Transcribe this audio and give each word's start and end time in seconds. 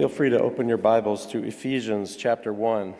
Feel 0.00 0.08
free 0.08 0.30
to 0.30 0.40
open 0.40 0.66
your 0.66 0.78
Bibles 0.78 1.26
to 1.26 1.44
Ephesians 1.44 2.16
chapter 2.16 2.54
1. 2.54 2.94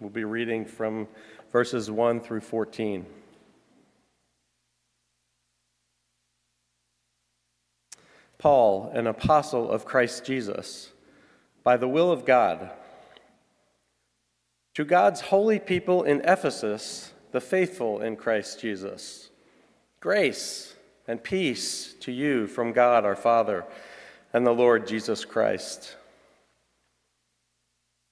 We'll 0.00 0.10
be 0.10 0.24
reading 0.24 0.64
from 0.64 1.06
verses 1.52 1.88
1 1.88 2.18
through 2.18 2.40
14. 2.40 3.06
Paul, 8.36 8.90
an 8.92 9.06
apostle 9.06 9.70
of 9.70 9.84
Christ 9.84 10.24
Jesus, 10.24 10.90
by 11.62 11.76
the 11.76 11.86
will 11.86 12.10
of 12.10 12.24
God, 12.24 12.72
to 14.74 14.84
God's 14.84 15.20
holy 15.20 15.60
people 15.60 16.02
in 16.02 16.20
Ephesus, 16.22 17.12
the 17.30 17.40
faithful 17.40 18.02
in 18.02 18.16
Christ 18.16 18.60
Jesus, 18.60 19.30
grace 20.00 20.74
and 21.06 21.22
peace 21.22 21.94
to 22.00 22.10
you 22.10 22.48
from 22.48 22.72
God 22.72 23.04
our 23.04 23.14
Father 23.14 23.64
and 24.32 24.46
the 24.46 24.52
Lord 24.52 24.86
Jesus 24.86 25.24
Christ. 25.24 25.96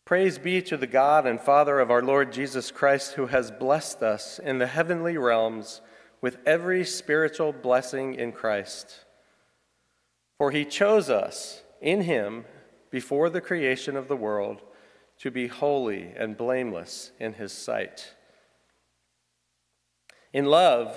Praise 0.05 0.39
be 0.39 0.63
to 0.63 0.77
the 0.77 0.87
God 0.87 1.27
and 1.27 1.39
Father 1.41 1.79
of 1.81 1.91
our 1.91 2.03
Lord 2.03 2.33
Jesus 2.33 2.71
Christ, 2.71 3.13
who 3.13 3.27
has 3.27 3.51
blessed 3.51 4.03
us 4.03 4.39
in 4.39 4.59
the 4.59 4.67
heavenly 4.67 5.19
realms 5.19 5.83
with 6.21 6.39
every 6.47 6.85
spiritual 6.85 7.53
blessing 7.53 8.15
in 8.15 8.33
Christ. 8.33 9.05
For 10.39 10.51
he 10.51 10.65
chose 10.65 11.11
us 11.11 11.63
in 11.81 12.03
him 12.03 12.47
before 12.91 13.29
the 13.29 13.41
creation 13.41 13.97
of 13.97 14.09
the 14.09 14.17
world 14.17 14.63
to 15.19 15.31
be 15.31 15.49
holy 15.49 16.13
and 16.17 16.37
blameless 16.37 17.13
in 17.21 17.35
his 17.35 17.53
sight. 17.53 18.15
In 20.33 20.47
love, 20.47 20.97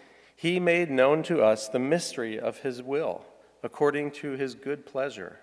he 0.41 0.59
made 0.59 0.89
known 0.89 1.21
to 1.21 1.39
us 1.39 1.67
the 1.67 1.77
mystery 1.77 2.39
of 2.39 2.61
his 2.61 2.81
will, 2.81 3.23
according 3.61 4.09
to 4.09 4.31
his 4.31 4.55
good 4.55 4.87
pleasure, 4.87 5.37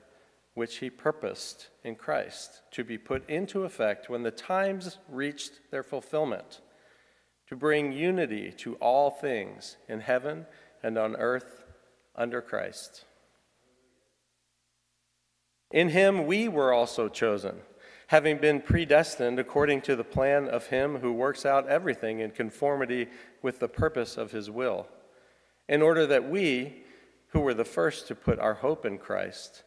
which 0.54 0.78
he 0.78 0.90
purposed 0.90 1.68
in 1.84 1.94
Christ 1.94 2.62
to 2.72 2.82
be 2.82 2.98
put 2.98 3.30
into 3.30 3.62
effect 3.62 4.10
when 4.10 4.24
the 4.24 4.32
times 4.32 4.98
reached 5.08 5.60
their 5.70 5.84
fulfillment, 5.84 6.62
to 7.46 7.54
bring 7.54 7.92
unity 7.92 8.50
to 8.58 8.74
all 8.80 9.08
things 9.08 9.76
in 9.88 10.00
heaven 10.00 10.46
and 10.82 10.98
on 10.98 11.14
earth 11.14 11.62
under 12.16 12.42
Christ. 12.42 13.04
In 15.70 15.90
him 15.90 16.26
we 16.26 16.48
were 16.48 16.72
also 16.72 17.08
chosen, 17.08 17.60
having 18.08 18.38
been 18.38 18.60
predestined 18.60 19.38
according 19.38 19.82
to 19.82 19.94
the 19.94 20.04
plan 20.04 20.48
of 20.48 20.66
him 20.68 20.96
who 20.96 21.12
works 21.12 21.44
out 21.44 21.68
everything 21.68 22.20
in 22.20 22.30
conformity 22.30 23.06
with 23.42 23.60
the 23.60 23.68
purpose 23.68 24.16
of 24.16 24.32
his 24.32 24.50
will, 24.50 24.86
in 25.68 25.82
order 25.82 26.06
that 26.06 26.28
we, 26.28 26.82
who 27.28 27.40
were 27.40 27.52
the 27.52 27.64
first 27.64 28.08
to 28.08 28.14
put 28.14 28.38
our 28.38 28.54
hope 28.54 28.86
in 28.86 28.96
Christ, 28.96 29.62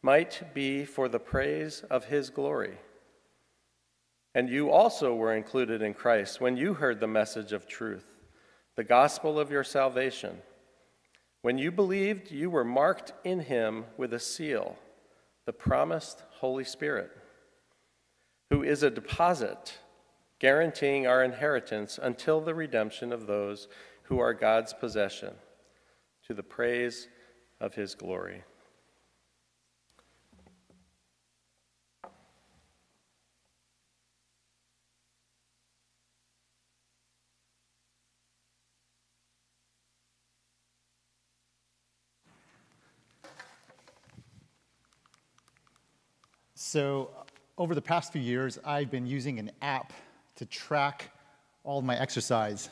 might 0.00 0.54
be 0.54 0.86
for 0.86 1.06
the 1.06 1.18
praise 1.18 1.84
of 1.90 2.06
his 2.06 2.30
glory. 2.30 2.78
And 4.34 4.48
you 4.48 4.70
also 4.70 5.14
were 5.14 5.36
included 5.36 5.82
in 5.82 5.92
Christ 5.92 6.40
when 6.40 6.56
you 6.56 6.72
heard 6.72 6.98
the 6.98 7.06
message 7.06 7.52
of 7.52 7.68
truth, 7.68 8.06
the 8.74 8.84
gospel 8.84 9.38
of 9.38 9.50
your 9.50 9.64
salvation. 9.64 10.38
When 11.42 11.58
you 11.58 11.70
believed, 11.70 12.30
you 12.30 12.48
were 12.48 12.64
marked 12.64 13.12
in 13.22 13.40
him 13.40 13.84
with 13.98 14.14
a 14.14 14.18
seal, 14.18 14.78
the 15.44 15.52
promised 15.52 16.22
Holy 16.30 16.64
Spirit, 16.64 17.10
who 18.52 18.62
is 18.62 18.82
a 18.82 18.90
deposit 18.90 19.78
guaranteeing 20.38 21.06
our 21.06 21.24
inheritance 21.24 21.98
until 22.02 22.38
the 22.38 22.54
redemption 22.54 23.10
of 23.10 23.26
those 23.26 23.66
who 24.02 24.18
are 24.18 24.34
God's 24.34 24.74
possession, 24.74 25.32
to 26.26 26.34
the 26.34 26.42
praise 26.42 27.08
of 27.62 27.74
his 27.74 27.94
glory. 27.94 28.42
So, 46.54 47.10
over 47.58 47.74
the 47.74 47.82
past 47.82 48.12
few 48.12 48.22
years, 48.22 48.58
I've 48.64 48.90
been 48.90 49.06
using 49.06 49.38
an 49.38 49.50
app 49.60 49.92
to 50.36 50.46
track 50.46 51.10
all 51.64 51.78
of 51.78 51.84
my 51.84 51.98
exercise. 51.98 52.70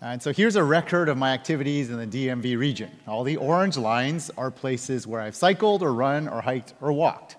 And 0.00 0.22
so 0.22 0.32
here's 0.32 0.56
a 0.56 0.62
record 0.62 1.08
of 1.08 1.16
my 1.16 1.32
activities 1.32 1.90
in 1.90 1.98
the 1.98 2.06
DMV 2.06 2.58
region. 2.58 2.90
All 3.06 3.24
the 3.24 3.36
orange 3.36 3.76
lines 3.76 4.30
are 4.36 4.50
places 4.50 5.06
where 5.06 5.20
I've 5.20 5.34
cycled 5.34 5.82
or 5.82 5.92
run 5.92 6.28
or 6.28 6.42
hiked 6.42 6.74
or 6.80 6.92
walked. 6.92 7.36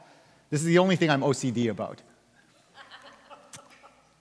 This 0.50 0.62
is 0.62 0.68
the 0.68 0.80
only 0.80 0.96
thing 0.96 1.10
I'm 1.10 1.22
OCD 1.22 1.70
about. 1.70 2.02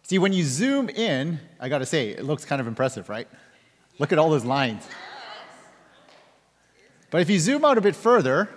See, 0.03 0.19
when 0.19 0.33
you 0.33 0.45
zoom 0.45 0.91
in, 0.91 1.41
I 1.59 1.69
gotta 1.69 1.87
say, 1.87 2.11
it 2.11 2.25
looks 2.25 2.45
kind 2.45 2.61
of 2.61 2.67
impressive, 2.67 3.09
right? 3.09 3.27
Look 3.99 4.13
at 4.13 4.19
all 4.19 4.31
those 4.31 4.45
lines. 4.45 4.87
But 7.11 7.23
if 7.23 7.31
you 7.31 7.39
zoom 7.39 7.65
out 7.65 7.79
a 7.79 7.81
bit 7.81 7.97
further, 7.97 8.51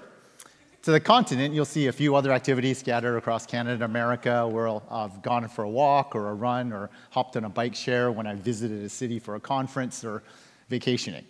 to 0.87 0.93
the 0.93 0.99
continent, 1.01 1.53
you'll 1.53 1.65
see 1.65 1.87
a 1.87 1.91
few 1.91 2.15
other 2.15 2.31
activities 2.31 2.77
scattered 2.77 3.17
across 3.17 3.45
Canada 3.45 3.73
and 3.73 3.83
America 3.83 4.47
where 4.47 4.69
I've 4.89 5.21
gone 5.21 5.45
for 5.49 5.65
a 5.65 5.69
walk 5.69 6.15
or 6.15 6.29
a 6.29 6.33
run 6.33 6.71
or 6.71 6.89
hopped 7.09 7.35
on 7.35 7.43
a 7.43 7.49
bike 7.49 7.75
share 7.75 8.09
when 8.09 8.25
I 8.25 8.35
visited 8.35 8.85
a 8.85 8.87
city 8.87 9.19
for 9.19 9.35
a 9.35 9.39
conference 9.41 10.05
or 10.05 10.23
vacationing. 10.69 11.25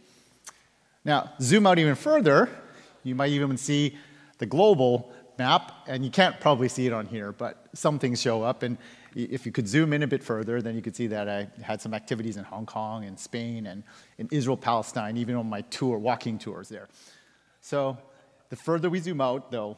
Now, 1.03 1.31
zoom 1.41 1.65
out 1.65 1.79
even 1.79 1.95
further, 1.95 2.51
you 3.01 3.15
might 3.15 3.31
even 3.31 3.57
see 3.57 3.97
the 4.37 4.45
global 4.45 5.11
map, 5.39 5.71
and 5.87 6.05
you 6.05 6.11
can't 6.11 6.39
probably 6.39 6.69
see 6.69 6.85
it 6.85 6.93
on 6.93 7.07
here, 7.07 7.31
but 7.31 7.65
some 7.73 7.97
things 7.97 8.21
show 8.21 8.43
up. 8.43 8.61
And 8.61 8.77
if 9.15 9.43
you 9.43 9.51
could 9.51 9.67
zoom 9.67 9.91
in 9.91 10.03
a 10.03 10.07
bit 10.07 10.23
further, 10.23 10.61
then 10.61 10.75
you 10.75 10.83
could 10.83 10.95
see 10.95 11.07
that 11.07 11.27
I 11.27 11.47
had 11.63 11.81
some 11.81 11.95
activities 11.95 12.37
in 12.37 12.43
Hong 12.43 12.67
Kong 12.67 13.05
and 13.05 13.19
Spain 13.19 13.65
and 13.65 13.81
in 14.19 14.27
Israel, 14.29 14.55
Palestine, 14.55 15.17
even 15.17 15.33
on 15.33 15.49
my 15.49 15.61
tour, 15.61 15.97
walking 15.97 16.37
tours 16.37 16.69
there. 16.69 16.89
So 17.61 17.97
the 18.49 18.55
further 18.55 18.89
we 18.89 18.99
zoom 18.99 19.21
out, 19.21 19.51
though, 19.51 19.77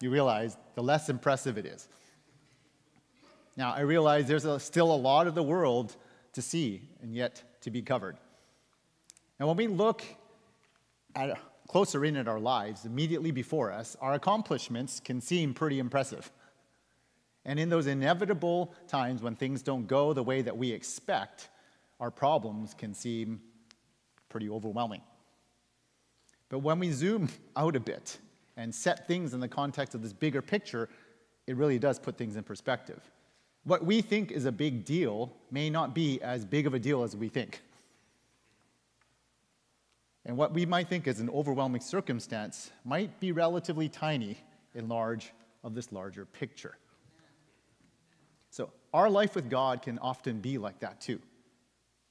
you 0.00 0.10
realize 0.10 0.56
the 0.74 0.82
less 0.82 1.08
impressive 1.08 1.58
it 1.58 1.66
is. 1.66 1.88
Now, 3.56 3.72
I 3.72 3.80
realize 3.80 4.26
there's 4.26 4.44
a, 4.44 4.60
still 4.60 4.92
a 4.92 4.96
lot 4.96 5.26
of 5.26 5.34
the 5.34 5.42
world 5.42 5.96
to 6.34 6.42
see 6.42 6.82
and 7.02 7.14
yet 7.14 7.42
to 7.62 7.70
be 7.70 7.80
covered. 7.80 8.18
Now, 9.40 9.46
when 9.46 9.56
we 9.56 9.66
look 9.66 10.04
at 11.14 11.38
closer 11.66 12.04
in 12.04 12.16
at 12.16 12.28
our 12.28 12.38
lives, 12.38 12.84
immediately 12.84 13.30
before 13.30 13.72
us, 13.72 13.96
our 14.00 14.14
accomplishments 14.14 15.00
can 15.00 15.20
seem 15.20 15.54
pretty 15.54 15.78
impressive. 15.78 16.30
And 17.44 17.58
in 17.58 17.68
those 17.68 17.86
inevitable 17.86 18.74
times 18.88 19.22
when 19.22 19.36
things 19.36 19.62
don't 19.62 19.86
go 19.86 20.12
the 20.12 20.22
way 20.22 20.42
that 20.42 20.56
we 20.56 20.72
expect, 20.72 21.48
our 22.00 22.10
problems 22.10 22.74
can 22.74 22.92
seem 22.92 23.40
pretty 24.28 24.50
overwhelming. 24.50 25.00
But 26.48 26.60
when 26.60 26.78
we 26.78 26.90
zoom 26.92 27.28
out 27.56 27.76
a 27.76 27.80
bit 27.80 28.18
and 28.56 28.74
set 28.74 29.06
things 29.06 29.34
in 29.34 29.40
the 29.40 29.48
context 29.48 29.94
of 29.94 30.02
this 30.02 30.12
bigger 30.12 30.42
picture, 30.42 30.88
it 31.46 31.56
really 31.56 31.78
does 31.78 31.98
put 31.98 32.16
things 32.16 32.36
in 32.36 32.42
perspective. 32.42 33.00
What 33.64 33.84
we 33.84 34.00
think 34.00 34.30
is 34.30 34.44
a 34.44 34.52
big 34.52 34.84
deal 34.84 35.32
may 35.50 35.70
not 35.70 35.94
be 35.94 36.20
as 36.22 36.44
big 36.44 36.66
of 36.66 36.74
a 36.74 36.78
deal 36.78 37.02
as 37.02 37.16
we 37.16 37.28
think. 37.28 37.62
And 40.24 40.36
what 40.36 40.52
we 40.52 40.66
might 40.66 40.88
think 40.88 41.06
is 41.06 41.20
an 41.20 41.30
overwhelming 41.30 41.80
circumstance 41.80 42.70
might 42.84 43.20
be 43.20 43.32
relatively 43.32 43.88
tiny 43.88 44.36
in 44.74 44.88
large 44.88 45.32
of 45.62 45.74
this 45.74 45.92
larger 45.92 46.24
picture. 46.24 46.76
So 48.50 48.70
our 48.92 49.08
life 49.08 49.34
with 49.34 49.48
God 49.48 49.82
can 49.82 49.98
often 49.98 50.40
be 50.40 50.58
like 50.58 50.80
that 50.80 51.00
too. 51.00 51.20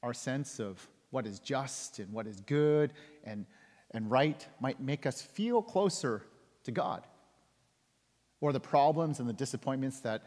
Our 0.04 0.14
sense 0.14 0.60
of 0.60 0.88
what 1.10 1.26
is 1.26 1.40
just 1.40 2.00
and 2.00 2.12
what 2.12 2.28
is 2.28 2.40
good 2.42 2.94
and 3.24 3.46
and 3.96 4.12
right 4.12 4.46
might 4.60 4.80
make 4.80 5.06
us 5.06 5.22
feel 5.22 5.62
closer 5.62 6.24
to 6.64 6.72
God. 6.72 7.06
Or 8.42 8.52
the 8.52 8.60
problems 8.60 9.20
and 9.20 9.28
the 9.28 9.34
disappointments 9.34 10.00
that 10.02 10.22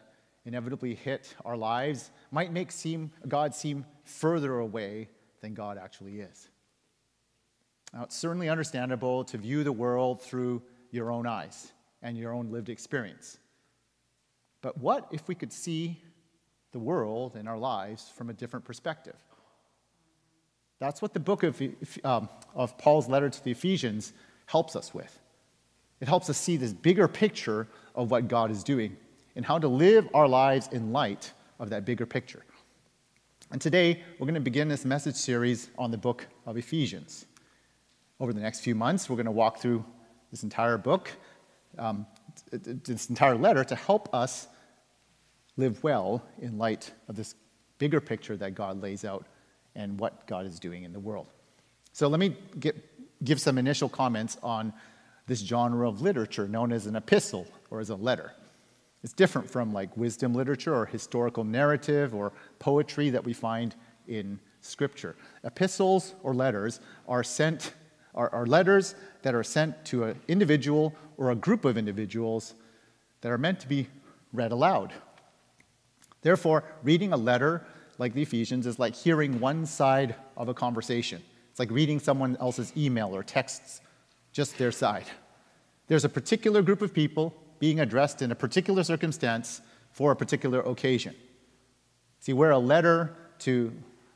inevitably 0.44 0.94
hit 0.94 1.34
our 1.44 1.56
lives 1.56 2.10
might 2.30 2.52
make 2.52 2.72
seem, 2.72 3.12
God 3.26 3.54
seem 3.54 3.84
further 4.04 4.58
away 4.58 5.08
than 5.40 5.54
God 5.54 5.78
actually 5.78 6.20
is. 6.20 6.48
Now, 7.92 8.04
it's 8.04 8.16
certainly 8.16 8.48
understandable 8.48 9.24
to 9.24 9.38
view 9.38 9.64
the 9.64 9.72
world 9.72 10.22
through 10.22 10.62
your 10.90 11.10
own 11.10 11.26
eyes 11.26 11.72
and 12.02 12.16
your 12.16 12.32
own 12.32 12.50
lived 12.50 12.68
experience. 12.68 13.38
But 14.62 14.78
what 14.78 15.08
if 15.10 15.28
we 15.28 15.34
could 15.34 15.52
see 15.52 16.02
the 16.72 16.78
world 16.78 17.36
and 17.36 17.48
our 17.48 17.58
lives 17.58 18.10
from 18.14 18.30
a 18.30 18.32
different 18.32 18.64
perspective? 18.64 19.16
That's 20.78 21.02
what 21.02 21.12
the 21.12 21.20
book 21.20 21.42
of, 21.42 21.60
um, 22.04 22.28
of 22.54 22.78
Paul's 22.78 23.08
letter 23.08 23.28
to 23.28 23.44
the 23.44 23.50
Ephesians 23.50 24.12
helps 24.46 24.76
us 24.76 24.94
with. 24.94 25.18
It 26.00 26.08
helps 26.08 26.30
us 26.30 26.38
see 26.38 26.56
this 26.56 26.72
bigger 26.72 27.08
picture 27.08 27.66
of 27.94 28.10
what 28.10 28.28
God 28.28 28.50
is 28.50 28.62
doing 28.62 28.96
and 29.34 29.44
how 29.44 29.58
to 29.58 29.68
live 29.68 30.08
our 30.14 30.28
lives 30.28 30.68
in 30.70 30.92
light 30.92 31.32
of 31.58 31.70
that 31.70 31.84
bigger 31.84 32.06
picture. 32.06 32.44
And 33.50 33.60
today, 33.60 34.02
we're 34.18 34.26
going 34.26 34.34
to 34.34 34.40
begin 34.40 34.68
this 34.68 34.84
message 34.84 35.16
series 35.16 35.70
on 35.78 35.90
the 35.90 35.98
book 35.98 36.26
of 36.46 36.56
Ephesians. 36.56 37.26
Over 38.20 38.32
the 38.32 38.40
next 38.40 38.60
few 38.60 38.74
months, 38.74 39.08
we're 39.08 39.16
going 39.16 39.26
to 39.26 39.32
walk 39.32 39.58
through 39.58 39.84
this 40.30 40.42
entire 40.42 40.76
book, 40.76 41.10
um, 41.78 42.06
this 42.50 43.08
entire 43.08 43.36
letter, 43.36 43.64
to 43.64 43.74
help 43.74 44.12
us 44.14 44.48
live 45.56 45.82
well 45.82 46.22
in 46.40 46.58
light 46.58 46.92
of 47.08 47.16
this 47.16 47.34
bigger 47.78 48.00
picture 48.00 48.36
that 48.36 48.54
God 48.54 48.82
lays 48.82 49.04
out 49.04 49.26
and 49.78 49.98
what 49.98 50.26
God 50.26 50.44
is 50.44 50.58
doing 50.58 50.82
in 50.82 50.92
the 50.92 51.00
world. 51.00 51.28
So 51.92 52.08
let 52.08 52.20
me 52.20 52.36
get, 52.60 52.76
give 53.24 53.40
some 53.40 53.56
initial 53.56 53.88
comments 53.88 54.36
on 54.42 54.74
this 55.26 55.40
genre 55.40 55.88
of 55.88 56.02
literature 56.02 56.48
known 56.48 56.72
as 56.72 56.86
an 56.86 56.96
epistle 56.96 57.46
or 57.70 57.80
as 57.80 57.88
a 57.88 57.94
letter. 57.94 58.32
It's 59.04 59.12
different 59.12 59.48
from 59.48 59.72
like 59.72 59.96
wisdom 59.96 60.34
literature 60.34 60.74
or 60.74 60.84
historical 60.84 61.44
narrative 61.44 62.14
or 62.14 62.32
poetry 62.58 63.08
that 63.10 63.24
we 63.24 63.32
find 63.32 63.74
in 64.08 64.40
Scripture. 64.60 65.14
Epistles 65.44 66.14
or 66.22 66.34
letters 66.34 66.80
are 67.06 67.22
sent 67.22 67.72
are, 68.14 68.30
are 68.34 68.46
letters 68.46 68.96
that 69.22 69.34
are 69.34 69.44
sent 69.44 69.84
to 69.84 70.04
an 70.04 70.20
individual 70.26 70.92
or 71.18 71.30
a 71.30 71.36
group 71.36 71.64
of 71.64 71.78
individuals 71.78 72.54
that 73.20 73.30
are 73.30 73.38
meant 73.38 73.60
to 73.60 73.68
be 73.68 73.86
read 74.32 74.50
aloud. 74.50 74.92
Therefore, 76.22 76.64
reading 76.82 77.12
a 77.12 77.16
letter 77.16 77.64
like 77.98 78.14
the 78.14 78.22
Ephesians 78.22 78.66
is 78.66 78.78
like 78.78 78.94
hearing 78.94 79.40
one 79.40 79.66
side 79.66 80.14
of 80.36 80.48
a 80.48 80.54
conversation. 80.54 81.22
It's 81.50 81.58
like 81.58 81.70
reading 81.70 81.98
someone 81.98 82.36
else's 82.40 82.72
email 82.76 83.14
or 83.14 83.22
texts, 83.22 83.80
just 84.32 84.56
their 84.56 84.72
side. 84.72 85.06
There's 85.88 86.04
a 86.04 86.08
particular 86.08 86.62
group 86.62 86.80
of 86.80 86.94
people 86.94 87.34
being 87.58 87.80
addressed 87.80 88.22
in 88.22 88.30
a 88.30 88.34
particular 88.34 88.84
circumstance 88.84 89.60
for 89.90 90.12
a 90.12 90.16
particular 90.16 90.60
occasion. 90.60 91.14
See, 92.20 92.32
where 92.32 92.52
a 92.52 92.58
letter 92.58 93.16
to 93.40 93.72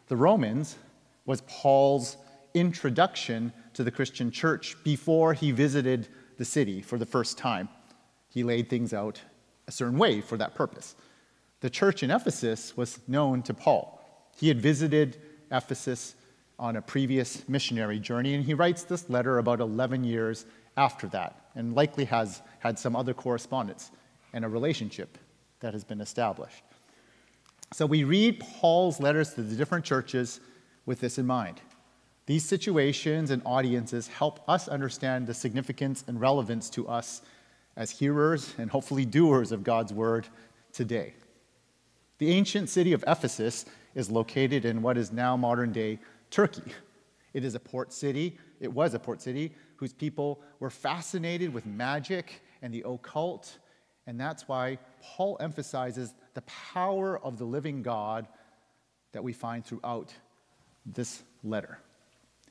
the 0.06 0.16
Romans 0.16 0.76
was 1.26 1.40
Paul's 1.42 2.16
introduction 2.54 3.52
to 3.74 3.82
the 3.82 3.90
Christian 3.90 4.30
church 4.30 4.76
before 4.84 5.34
he 5.34 5.50
visited 5.50 6.08
the 6.36 6.44
city 6.44 6.82
for 6.82 6.98
the 6.98 7.06
first 7.06 7.38
time. 7.38 7.68
He 8.28 8.42
laid 8.42 8.68
things 8.68 8.92
out 8.92 9.20
a 9.66 9.72
certain 9.72 9.98
way 9.98 10.20
for 10.20 10.36
that 10.36 10.54
purpose. 10.54 10.94
The 11.62 11.70
church 11.70 12.02
in 12.02 12.10
Ephesus 12.10 12.76
was 12.76 12.98
known 13.06 13.44
to 13.44 13.54
Paul. 13.54 14.00
He 14.36 14.48
had 14.48 14.60
visited 14.60 15.18
Ephesus 15.52 16.16
on 16.58 16.74
a 16.74 16.82
previous 16.82 17.48
missionary 17.48 18.00
journey, 18.00 18.34
and 18.34 18.44
he 18.44 18.52
writes 18.52 18.82
this 18.82 19.08
letter 19.08 19.38
about 19.38 19.60
11 19.60 20.02
years 20.02 20.44
after 20.76 21.06
that, 21.08 21.50
and 21.54 21.76
likely 21.76 22.04
has 22.06 22.42
had 22.58 22.80
some 22.80 22.96
other 22.96 23.14
correspondence 23.14 23.92
and 24.32 24.44
a 24.44 24.48
relationship 24.48 25.16
that 25.60 25.72
has 25.72 25.84
been 25.84 26.00
established. 26.00 26.64
So 27.72 27.86
we 27.86 28.02
read 28.02 28.40
Paul's 28.40 28.98
letters 28.98 29.34
to 29.34 29.42
the 29.42 29.54
different 29.54 29.84
churches 29.84 30.40
with 30.84 30.98
this 30.98 31.16
in 31.16 31.26
mind. 31.26 31.60
These 32.26 32.44
situations 32.44 33.30
and 33.30 33.40
audiences 33.46 34.08
help 34.08 34.40
us 34.48 34.66
understand 34.66 35.28
the 35.28 35.34
significance 35.34 36.02
and 36.08 36.20
relevance 36.20 36.68
to 36.70 36.88
us 36.88 37.22
as 37.76 37.92
hearers 37.92 38.52
and 38.58 38.68
hopefully 38.68 39.04
doers 39.04 39.52
of 39.52 39.62
God's 39.62 39.92
word 39.92 40.26
today. 40.72 41.14
The 42.22 42.30
ancient 42.30 42.68
city 42.68 42.92
of 42.92 43.02
Ephesus 43.08 43.64
is 43.96 44.08
located 44.08 44.64
in 44.64 44.80
what 44.80 44.96
is 44.96 45.10
now 45.10 45.36
modern 45.36 45.72
day 45.72 45.98
Turkey. 46.30 46.72
It 47.34 47.44
is 47.44 47.56
a 47.56 47.58
port 47.58 47.92
city, 47.92 48.38
it 48.60 48.72
was 48.72 48.94
a 48.94 49.00
port 49.00 49.20
city, 49.20 49.52
whose 49.74 49.92
people 49.92 50.40
were 50.60 50.70
fascinated 50.70 51.52
with 51.52 51.66
magic 51.66 52.40
and 52.62 52.72
the 52.72 52.84
occult, 52.86 53.58
and 54.06 54.20
that's 54.20 54.46
why 54.46 54.78
Paul 55.02 55.36
emphasizes 55.40 56.14
the 56.34 56.42
power 56.42 57.18
of 57.18 57.38
the 57.38 57.44
living 57.44 57.82
God 57.82 58.28
that 59.10 59.24
we 59.24 59.32
find 59.32 59.66
throughout 59.66 60.14
this 60.86 61.24
letter 61.42 61.80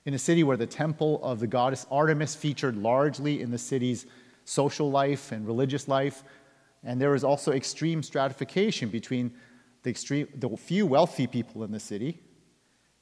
in 0.04 0.14
a 0.14 0.20
city 0.20 0.44
where 0.44 0.58
the 0.58 0.68
temple 0.68 1.24
of 1.24 1.40
the 1.40 1.48
goddess 1.48 1.88
Artemis 1.90 2.36
featured 2.36 2.76
largely 2.76 3.42
in 3.42 3.52
the 3.52 3.58
city's 3.58 4.06
social 4.44 4.92
life 4.92 5.32
and 5.32 5.48
religious 5.48 5.88
life. 5.88 6.26
And 6.84 7.00
there 7.00 7.12
was 7.12 7.24
also 7.24 7.54
extreme 7.54 8.04
stratification 8.04 8.90
between 8.90 9.32
the, 9.84 9.90
extreme, 9.90 10.28
the 10.36 10.50
few 10.58 10.86
wealthy 10.86 11.28
people 11.28 11.64
in 11.64 11.72
the 11.72 11.80
city. 11.80 12.20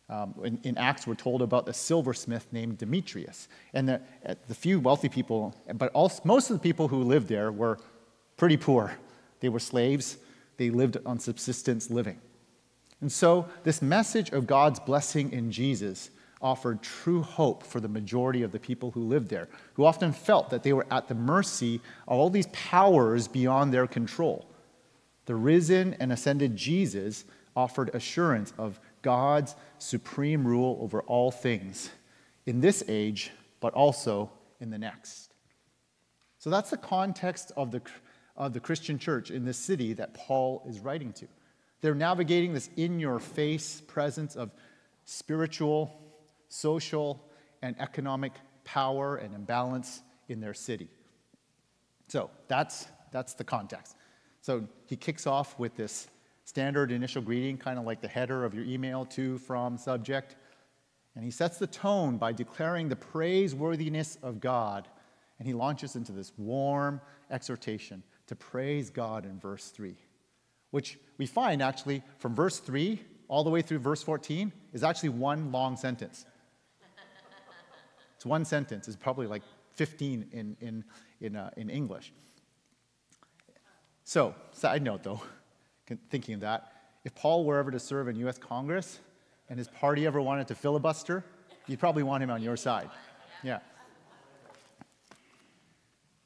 Um, 0.10 0.34
in, 0.44 0.60
in, 0.64 0.78
Acts, 0.78 1.06
we're 1.06 1.14
told 1.16 1.42
about 1.42 1.66
the 1.66 1.74
silversmith 1.74 2.48
named 2.52 2.80
Demetrius. 2.80 3.48
And 3.74 3.88
the, 3.88 4.02
uh, 4.26 4.36
the 4.48 4.56
few 4.56 4.80
wealthy 4.80 5.10
people, 5.10 5.56
but 5.76 5.92
also, 5.94 6.22
most 6.26 6.50
of 6.50 6.56
the 6.56 6.62
people 6.62 6.88
who 6.88 7.04
lived 7.04 7.28
there 7.28 7.52
were 7.52 7.78
pretty 8.36 8.58
poor. 8.58 8.94
They 9.40 9.50
were 9.50 9.60
slaves, 9.60 10.18
they 10.58 10.72
lived 10.72 10.98
on 11.06 11.20
subsistence 11.20 11.92
living. 11.92 12.20
And 13.02 13.12
so, 13.12 13.48
this 13.64 13.81
message 13.81 14.31
of 14.31 14.48
God's 14.48 14.80
blessing 14.80 15.31
in 15.31 15.52
Jesus 15.52 16.10
offered 16.42 16.81
true 16.81 17.22
hope 17.22 17.64
for 17.64 17.80
the 17.80 17.88
majority 17.88 18.44
of 18.44 18.52
the 18.52 18.60
people 18.60 18.92
who 18.92 19.02
lived 19.02 19.30
there, 19.30 19.48
who 19.74 19.86
often 19.86 20.12
felt 20.12 20.50
that 20.50 20.64
they 20.64 20.74
were 20.74 20.88
at 20.90 21.08
the 21.08 21.16
mercy 21.16 21.76
of 22.08 22.18
all 22.18 22.30
these 22.30 22.48
powers 22.48 23.28
beyond 23.28 23.74
their 23.74 23.88
control. 23.88 24.50
The 25.30 25.36
risen 25.36 25.94
and 26.00 26.12
ascended 26.12 26.56
Jesus 26.56 27.24
offered 27.56 27.94
assurance 27.94 28.52
of 28.58 28.80
God's 29.04 29.56
supreme 29.78 30.44
rule 30.44 30.80
over 30.81 31.04
all 31.04 31.30
things 31.30 31.92
in 32.48 32.62
this 32.62 32.84
age, 32.88 33.30
but 33.60 33.72
also 33.76 34.31
in 34.60 34.72
the 34.72 34.80
next. 34.80 35.31
So 36.40 36.50
that's 36.50 36.72
the 36.72 36.78
context 36.78 37.52
of 37.56 37.70
the, 37.70 37.80
of 38.36 38.54
the 38.54 38.60
Christian 38.60 38.98
church 38.98 39.30
in 39.30 39.46
this 39.46 39.60
city 39.60 39.94
that 39.94 40.16
Paul 40.16 40.64
is 40.68 40.80
writing 40.80 41.14
to. 41.14 41.28
They're 41.81 41.94
navigating 41.94 42.56
this 42.56 42.72
in 42.76 43.00
your 43.00 43.20
face 43.20 43.81
presence 43.81 44.36
of 44.36 44.50
spiritual 45.06 45.96
social 46.48 47.24
and 47.62 47.76
economic 47.80 48.34
power 48.64 49.18
and 49.18 49.36
imbalance 49.36 50.02
in 50.28 50.40
their 50.40 50.56
city. 50.56 50.90
So 52.07 52.31
that's, 52.48 52.88
that's 53.12 53.36
the 53.36 53.44
context. 53.44 53.95
So 54.42 54.68
he 54.86 54.96
kicks 54.96 55.28
off 55.28 55.58
with 55.60 55.76
this 55.76 56.08
standard 56.46 56.92
initial 56.92 57.22
greeting, 57.22 57.58
kind 57.58 57.78
of 57.78 57.86
like 57.86 58.02
the 58.02 58.08
header 58.08 58.44
of 58.46 58.54
your 58.54 58.66
email 58.66 59.06
to, 59.06 59.38
from, 59.40 59.78
subject. 59.78 60.36
And 61.16 61.24
he 61.24 61.31
sets 61.31 61.58
the 61.58 61.68
tone 61.68 62.18
by 62.18 62.34
declaring 62.34 62.90
the 62.90 62.96
praiseworthiness 62.96 64.18
of 64.24 64.40
God. 64.40 64.88
And 65.38 65.48
he 65.48 65.54
launches 65.54 65.96
into 65.96 66.12
this 66.12 66.31
warm 66.38 67.02
exhortation 67.30 68.04
to 68.28 68.36
praise 68.36 68.90
God 68.90 69.26
in 69.26 69.40
verse 69.40 69.69
3, 69.69 69.96
which 70.72 70.98
we 71.18 71.26
find 71.26 71.62
actually 71.62 72.04
from 72.18 72.36
verse 72.36 72.60
3 72.60 73.00
all 73.28 73.44
the 73.44 73.50
way 73.50 73.62
through 73.62 73.80
verse 73.80 74.04
14 74.04 74.52
is 74.74 74.84
actually 74.84 75.10
one 75.10 75.52
long 75.52 75.78
sentence. 75.78 76.26
It's 78.16 78.26
one 78.26 78.44
sentence. 78.44 78.88
It's 78.88 78.98
probably 78.98 79.28
like 79.28 79.44
15 79.76 80.28
in, 80.34 80.58
in, 80.60 80.84
in, 81.22 81.36
uh, 81.38 81.52
in 81.56 81.69
English. 81.69 82.12
So, 84.09 84.33
side 84.54 84.81
note 84.81 85.04
though, 85.04 85.21
thinking 86.09 86.33
of 86.33 86.39
that, 86.39 86.71
if 87.06 87.13
Paul 87.13 87.45
were 87.45 87.59
ever 87.59 87.69
to 87.69 87.80
serve 87.80 88.07
in 88.07 88.16
US 88.28 88.39
Congress 88.39 88.97
and 89.49 89.59
his 89.59 89.68
party 89.68 90.07
ever 90.07 90.19
wanted 90.19 90.47
to 90.47 90.56
filibuster, 90.56 91.23
you'd 91.68 91.78
probably 91.78 92.01
want 92.01 92.23
him 92.23 92.31
on 92.31 92.42
your 92.42 92.57
side. 92.57 92.89
Yeah. 93.44 93.59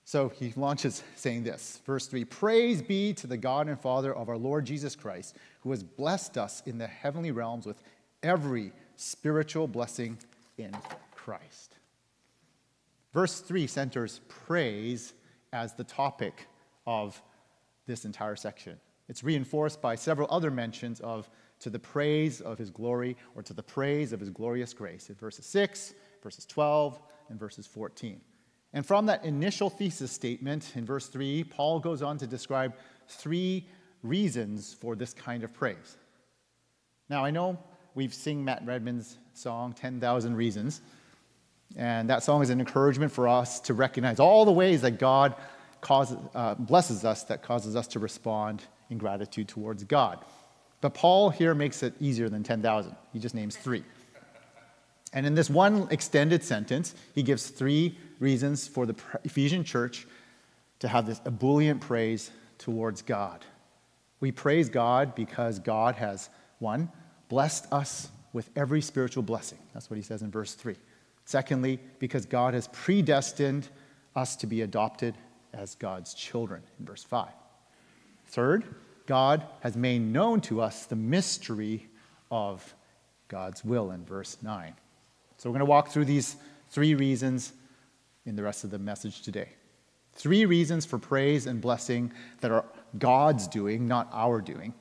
So 0.05 0.29
he 0.29 0.53
launches 0.55 1.03
saying 1.17 1.43
this, 1.43 1.81
verse 1.85 2.07
3 2.07 2.23
Praise 2.23 2.81
be 2.81 3.11
to 3.15 3.27
the 3.27 3.35
God 3.35 3.67
and 3.67 3.77
Father 3.77 4.15
of 4.15 4.29
our 4.29 4.37
Lord 4.37 4.63
Jesus 4.63 4.95
Christ, 4.95 5.35
who 5.59 5.71
has 5.71 5.83
blessed 5.83 6.37
us 6.37 6.63
in 6.65 6.77
the 6.77 6.87
heavenly 6.87 7.31
realms 7.31 7.65
with 7.65 7.83
every 8.23 8.71
spiritual 8.95 9.67
blessing 9.67 10.17
in 10.57 10.71
Christ. 11.13 11.75
Verse 13.13 13.41
3 13.41 13.67
centers 13.67 14.21
praise 14.29 15.11
as 15.51 15.73
the 15.73 15.83
topic 15.83 16.47
of 16.87 17.21
this 17.85 18.05
entire 18.05 18.35
section. 18.35 18.79
It's 19.09 19.23
reinforced 19.23 19.81
by 19.81 19.95
several 19.95 20.27
other 20.31 20.51
mentions 20.51 20.99
of 21.01 21.29
to 21.59 21.69
the 21.69 21.79
praise 21.79 22.41
of 22.41 22.57
his 22.57 22.69
glory 22.69 23.17
or 23.35 23.43
to 23.43 23.53
the 23.53 23.63
praise 23.63 24.13
of 24.13 24.19
his 24.19 24.29
glorious 24.29 24.73
grace 24.73 25.09
in 25.09 25.15
verses 25.15 25.45
6, 25.45 25.93
verses 26.21 26.45
12, 26.45 27.01
and 27.29 27.39
verses 27.39 27.67
14. 27.67 28.19
And 28.73 28.85
from 28.85 29.05
that 29.05 29.23
initial 29.23 29.69
thesis 29.69 30.11
statement 30.11 30.71
in 30.75 30.85
verse 30.85 31.07
3, 31.07 31.43
Paul 31.45 31.79
goes 31.79 32.01
on 32.01 32.17
to 32.17 32.27
describe 32.27 32.73
three 33.07 33.67
reasons 34.01 34.73
for 34.73 34.95
this 34.95 35.13
kind 35.13 35.43
of 35.43 35.53
praise. 35.53 35.97
Now, 37.09 37.23
I 37.23 37.31
know 37.31 37.59
we've 37.93 38.13
sing 38.13 38.43
Matt 38.43 38.65
Redman's 38.65 39.17
song, 39.33 39.73
10,000 39.73 40.35
Reasons, 40.35 40.81
And 41.75 42.09
that 42.09 42.23
song 42.23 42.41
is 42.41 42.49
an 42.49 42.59
encouragement 42.59 43.11
for 43.11 43.27
us 43.27 43.59
to 43.61 43.73
recognize 43.73 44.19
all 44.19 44.45
the 44.45 44.51
ways 44.51 44.81
that 44.81 44.99
God 44.99 45.35
causes, 45.83 46.17
uh, 46.33 46.55
blesses 46.55 47.05
us 47.05 47.23
that 47.25 47.43
causes 47.43 47.75
us 47.75 47.87
to 47.87 47.99
respond 47.99 48.63
in 48.89 48.97
gratitude 48.97 49.47
towards 49.47 49.83
God. 49.83 50.19
But 50.81 50.93
Paul 50.93 51.29
here 51.29 51.53
makes 51.53 51.83
it 51.83 51.93
easier 51.99 52.29
than 52.29 52.41
10,000. 52.43 52.95
He 53.11 53.19
just 53.19 53.35
names 53.35 53.55
three. 53.55 53.83
And 55.13 55.27
in 55.27 55.35
this 55.35 55.49
one 55.49 55.87
extended 55.91 56.43
sentence, 56.43 56.95
he 57.13 57.21
gives 57.21 57.49
three 57.49 57.97
reasons 58.19 58.67
for 58.67 58.85
the 58.85 58.95
Ephesian 59.23 59.63
church 59.63 60.07
to 60.79 60.87
have 60.87 61.05
this 61.05 61.21
ebullient 61.25 61.81
praise 61.81 62.31
towards 62.57 63.01
God. 63.01 63.45
We 64.19 64.31
praise 64.31 64.69
God 64.69 65.13
because 65.13 65.59
God 65.59 65.95
has, 65.95 66.29
one, 66.59 66.89
blessed 67.29 67.71
us 67.71 68.09
with 68.31 68.49
every 68.55 68.81
spiritual 68.81 69.23
blessing. 69.23 69.59
That's 69.73 69.89
what 69.89 69.97
he 69.97 70.03
says 70.03 70.21
in 70.23 70.31
verse 70.31 70.55
3. 70.55 70.75
Secondly, 71.25 71.79
because 71.99 72.25
God 72.25 72.53
has 72.53 72.67
predestined 72.69 73.69
us 74.15 74.35
to 74.37 74.47
be 74.47 74.61
adopted 74.61 75.15
as 75.53 75.75
God's 75.75 76.13
children 76.13 76.63
in 76.79 76.85
verse 76.85 77.03
5. 77.03 77.29
Third, 78.27 78.63
God 79.05 79.45
has 79.61 79.75
made 79.75 80.01
known 80.01 80.41
to 80.41 80.61
us 80.61 80.85
the 80.85 80.95
mystery 80.95 81.87
of 82.31 82.73
God's 83.27 83.63
will 83.63 83.91
in 83.91 84.05
verse 84.05 84.37
9. 84.41 84.73
So 85.37 85.49
we're 85.49 85.53
going 85.53 85.59
to 85.59 85.65
walk 85.65 85.89
through 85.89 86.05
these 86.05 86.35
three 86.69 86.95
reasons 86.95 87.53
in 88.25 88.35
the 88.35 88.43
rest 88.43 88.63
of 88.63 88.71
the 88.71 88.79
message 88.79 89.21
today. 89.21 89.49
Three 90.13 90.45
reasons 90.45 90.85
for 90.85 90.97
praise 90.97 91.47
and 91.47 91.59
blessing 91.59 92.11
that 92.41 92.51
are 92.51 92.65
God's 92.97 93.47
doing, 93.47 93.87
not 93.87 94.09
our 94.11 94.41
doing. 94.41 94.73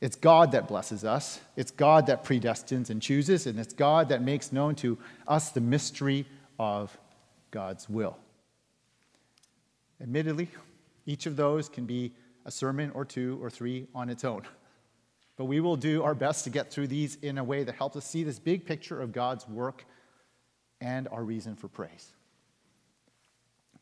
It's 0.00 0.16
God 0.16 0.52
that 0.52 0.66
blesses 0.66 1.04
us, 1.04 1.40
it's 1.56 1.70
God 1.70 2.06
that 2.06 2.24
predestines 2.24 2.90
and 2.90 3.00
chooses, 3.00 3.46
and 3.46 3.58
it's 3.60 3.72
God 3.72 4.08
that 4.08 4.20
makes 4.20 4.50
known 4.50 4.74
to 4.76 4.98
us 5.28 5.50
the 5.50 5.60
mystery 5.60 6.26
of 6.58 6.98
God's 7.52 7.88
will. 7.88 8.18
Admittedly, 10.02 10.48
each 11.06 11.26
of 11.26 11.36
those 11.36 11.68
can 11.68 11.86
be 11.86 12.12
a 12.44 12.50
sermon 12.50 12.90
or 12.94 13.04
two 13.04 13.38
or 13.40 13.48
three 13.48 13.86
on 13.94 14.10
its 14.10 14.24
own. 14.24 14.42
But 15.36 15.44
we 15.44 15.60
will 15.60 15.76
do 15.76 16.02
our 16.02 16.14
best 16.14 16.44
to 16.44 16.50
get 16.50 16.70
through 16.70 16.88
these 16.88 17.16
in 17.22 17.38
a 17.38 17.44
way 17.44 17.64
that 17.64 17.74
helps 17.74 17.96
us 17.96 18.04
see 18.04 18.24
this 18.24 18.38
big 18.38 18.66
picture 18.66 19.00
of 19.00 19.12
God's 19.12 19.48
work 19.48 19.84
and 20.80 21.08
our 21.08 21.22
reason 21.22 21.54
for 21.54 21.68
praise. 21.68 22.12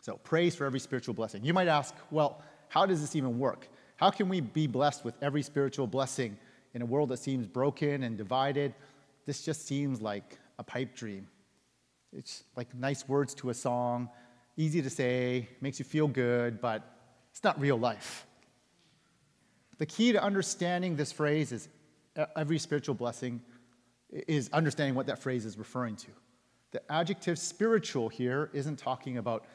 So, 0.03 0.17
praise 0.17 0.55
for 0.55 0.65
every 0.65 0.81
spiritual 0.81 1.15
blessing. 1.15 1.45
You 1.45 1.53
might 1.53 1.69
ask, 1.69 1.95
well, 2.11 2.43
how 2.69 2.87
does 2.87 3.01
this 3.01 3.17
even 3.17 3.39
work? 3.39 3.69
How 3.97 4.11
can 4.11 4.29
we 4.29 4.41
be 4.41 4.67
blessed 4.67 5.05
with 5.05 5.15
every 5.21 5.43
spiritual 5.43 5.87
blessing 5.87 6.39
in 6.73 6.83
a 6.83 6.87
world 6.87 7.11
that 7.11 7.19
seems 7.19 7.47
broken 7.47 8.03
and 8.03 8.17
divided? 8.17 8.75
This 9.27 9.43
just 9.43 9.67
seems 9.67 10.01
like 10.01 10.39
a 10.59 10.63
pipe 10.63 10.95
dream. 10.95 11.27
It's 12.13 12.45
like 12.57 12.75
nice 12.75 13.07
words 13.09 13.35
to 13.37 13.51
a 13.51 13.55
song, 13.55 14.09
easy 14.61 14.83
to 14.83 14.91
say, 14.91 15.49
makes 15.61 15.79
you 15.79 15.85
feel 15.85 16.07
good, 16.07 16.61
but 16.61 16.83
it's 17.31 17.43
not 17.43 17.59
real 17.59 17.79
life. 17.79 18.27
The 19.79 19.87
key 19.87 20.13
to 20.13 20.23
understanding 20.23 20.97
this 20.97 21.11
phrase 21.11 21.51
is 21.51 21.69
every 22.37 22.59
spiritual 22.59 22.95
blessing 22.95 23.41
is 24.11 24.51
understanding 24.53 24.95
what 24.95 25.07
that 25.07 25.19
phrase 25.19 25.47
is 25.47 25.57
referring 25.57 25.97
to. 25.97 26.09
The 26.73 26.93
adjective 26.93 27.39
spiritual 27.39 28.11
here 28.11 28.51
isn't 28.53 28.79
talking 28.79 29.17
about 29.17 29.47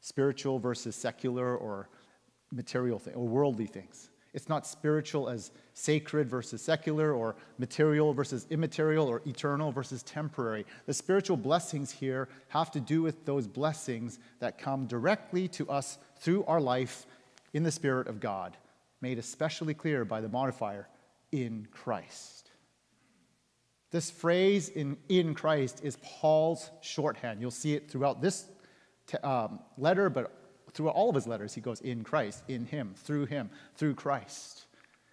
spiritual 0.00 0.58
versus 0.58 0.96
secular 0.96 1.56
or 1.56 1.90
material 2.50 2.98
things 2.98 3.16
or 3.16 3.28
worldly 3.28 3.66
things. 3.66 4.08
It's 4.34 4.48
not 4.48 4.66
spiritual 4.66 5.28
as 5.28 5.52
sacred 5.74 6.28
versus 6.28 6.60
secular 6.60 7.12
or 7.12 7.36
material 7.56 8.12
versus 8.12 8.46
immaterial 8.50 9.06
or 9.06 9.22
eternal 9.26 9.70
versus 9.70 10.02
temporary. 10.02 10.66
The 10.86 10.94
spiritual 10.94 11.36
blessings 11.36 11.92
here 11.92 12.28
have 12.48 12.72
to 12.72 12.80
do 12.80 13.00
with 13.00 13.24
those 13.24 13.46
blessings 13.46 14.18
that 14.40 14.58
come 14.58 14.86
directly 14.86 15.46
to 15.48 15.70
us 15.70 15.98
through 16.18 16.44
our 16.44 16.60
life 16.60 17.06
in 17.52 17.62
the 17.62 17.70
Spirit 17.70 18.08
of 18.08 18.18
God, 18.18 18.56
made 19.00 19.18
especially 19.18 19.72
clear 19.72 20.04
by 20.04 20.20
the 20.20 20.28
modifier 20.28 20.88
in 21.30 21.68
Christ. 21.70 22.50
This 23.92 24.10
phrase 24.10 24.68
in, 24.68 24.96
in 25.08 25.34
Christ 25.34 25.80
is 25.84 25.96
Paul's 26.02 26.68
shorthand. 26.80 27.40
You'll 27.40 27.52
see 27.52 27.74
it 27.74 27.88
throughout 27.88 28.20
this 28.20 28.46
um, 29.22 29.60
letter, 29.78 30.10
but 30.10 30.32
through 30.74 30.88
all 30.88 31.08
of 31.08 31.14
his 31.14 31.26
letters, 31.26 31.54
he 31.54 31.60
goes 31.60 31.80
in 31.80 32.04
Christ, 32.04 32.42
in 32.48 32.66
him, 32.66 32.94
through 32.96 33.26
him, 33.26 33.48
through 33.76 33.94
Christ. 33.94 34.66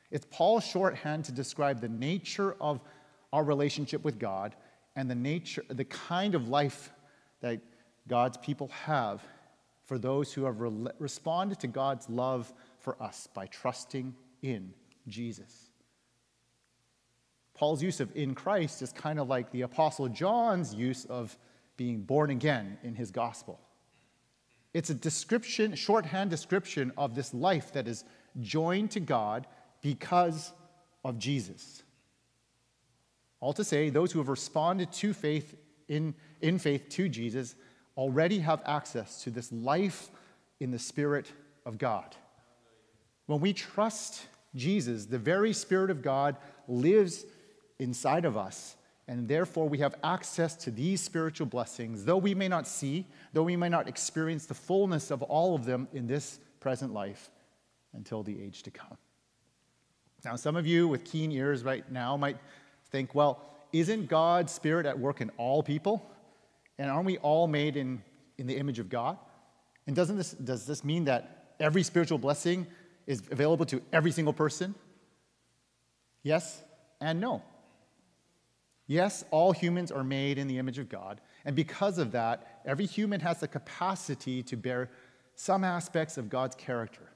It's 0.09 0.25
Paul's 0.29 0.65
shorthand 0.65 1.25
to 1.25 1.31
describe 1.31 1.79
the 1.79 1.89
nature 1.89 2.55
of 2.59 2.81
our 3.31 3.43
relationship 3.43 4.03
with 4.03 4.19
God 4.19 4.55
and 4.95 5.09
the 5.09 5.15
nature, 5.15 5.63
the 5.69 5.85
kind 5.85 6.35
of 6.35 6.49
life 6.49 6.91
that 7.39 7.61
God's 8.07 8.37
people 8.37 8.69
have 8.85 9.23
for 9.85 9.97
those 9.97 10.33
who 10.33 10.45
have 10.45 10.59
re- 10.59 10.91
responded 10.99 11.59
to 11.59 11.67
God's 11.67 12.09
love 12.09 12.51
for 12.79 13.01
us 13.01 13.27
by 13.33 13.45
trusting 13.45 14.13
in 14.41 14.73
Jesus. 15.07 15.69
Paul's 17.53 17.83
use 17.83 17.99
of 17.99 18.15
in 18.15 18.33
Christ 18.33 18.81
is 18.81 18.91
kind 18.91 19.19
of 19.19 19.29
like 19.29 19.51
the 19.51 19.61
Apostle 19.61 20.09
John's 20.09 20.73
use 20.73 21.05
of 21.05 21.37
being 21.77 22.01
born 22.01 22.31
again 22.31 22.77
in 22.83 22.95
his 22.95 23.11
gospel. 23.11 23.59
It's 24.73 24.89
a 24.89 24.95
description, 24.95 25.75
shorthand 25.75 26.29
description 26.29 26.91
of 26.97 27.15
this 27.15 27.33
life 27.33 27.73
that 27.73 27.87
is 27.87 28.03
joined 28.39 28.91
to 28.91 28.99
God 28.99 29.47
because 29.81 30.53
of 31.03 31.17
Jesus. 31.17 31.83
All 33.39 33.53
to 33.53 33.63
say, 33.63 33.89
those 33.89 34.11
who 34.11 34.19
have 34.19 34.29
responded 34.29 34.91
to 34.93 35.13
faith 35.13 35.55
in, 35.87 36.13
in 36.41 36.59
faith 36.59 36.87
to 36.89 37.09
Jesus 37.09 37.55
already 37.97 38.39
have 38.39 38.61
access 38.65 39.23
to 39.23 39.29
this 39.29 39.51
life 39.51 40.09
in 40.59 40.71
the 40.71 40.79
Spirit 40.79 41.31
of 41.65 41.77
God. 41.77 42.15
When 43.25 43.41
we 43.41 43.51
trust 43.51 44.25
Jesus, 44.55 45.05
the 45.05 45.17
very 45.17 45.53
Spirit 45.53 45.89
of 45.89 46.01
God 46.01 46.37
lives 46.67 47.25
inside 47.79 48.25
of 48.25 48.37
us 48.37 48.75
and 49.11 49.27
therefore, 49.27 49.67
we 49.67 49.79
have 49.79 49.95
access 50.05 50.55
to 50.55 50.71
these 50.71 51.01
spiritual 51.01 51.45
blessings, 51.45 52.05
though 52.05 52.15
we 52.15 52.33
may 52.33 52.47
not 52.47 52.65
see, 52.65 53.05
though 53.33 53.43
we 53.43 53.57
may 53.57 53.67
not 53.67 53.89
experience 53.89 54.45
the 54.45 54.53
fullness 54.53 55.11
of 55.11 55.21
all 55.21 55.53
of 55.53 55.65
them 55.65 55.89
in 55.91 56.07
this 56.07 56.39
present 56.61 56.93
life 56.93 57.29
until 57.91 58.23
the 58.23 58.41
age 58.41 58.63
to 58.63 58.71
come. 58.71 58.97
Now, 60.23 60.37
some 60.37 60.55
of 60.55 60.65
you 60.65 60.87
with 60.87 61.03
keen 61.03 61.29
ears 61.33 61.65
right 61.65 61.83
now 61.91 62.15
might 62.15 62.37
think, 62.89 63.13
well, 63.13 63.43
isn't 63.73 64.07
God's 64.07 64.53
Spirit 64.53 64.85
at 64.85 64.97
work 64.97 65.19
in 65.19 65.29
all 65.31 65.61
people? 65.61 66.09
And 66.77 66.89
aren't 66.89 67.05
we 67.05 67.17
all 67.17 67.47
made 67.47 67.75
in, 67.75 68.01
in 68.37 68.47
the 68.47 68.55
image 68.55 68.79
of 68.79 68.87
God? 68.87 69.17
And 69.87 69.93
doesn't 69.93 70.15
this, 70.15 70.31
does 70.31 70.65
this 70.65 70.85
mean 70.85 71.03
that 71.03 71.55
every 71.59 71.83
spiritual 71.83 72.17
blessing 72.17 72.65
is 73.07 73.23
available 73.29 73.65
to 73.65 73.81
every 73.91 74.13
single 74.13 74.31
person? 74.31 74.73
Yes 76.23 76.61
and 77.01 77.19
no. 77.19 77.43
Yes, 78.91 79.23
all 79.31 79.53
humans 79.53 79.89
are 79.89 80.03
made 80.03 80.37
in 80.37 80.49
the 80.49 80.57
image 80.57 80.77
of 80.77 80.89
God, 80.89 81.21
and 81.45 81.55
because 81.55 81.97
of 81.97 82.11
that, 82.11 82.59
every 82.65 82.85
human 82.85 83.21
has 83.21 83.39
the 83.39 83.47
capacity 83.47 84.43
to 84.43 84.57
bear 84.57 84.89
some 85.33 85.63
aspects 85.63 86.17
of 86.17 86.29
God's 86.29 86.57
character. 86.57 87.09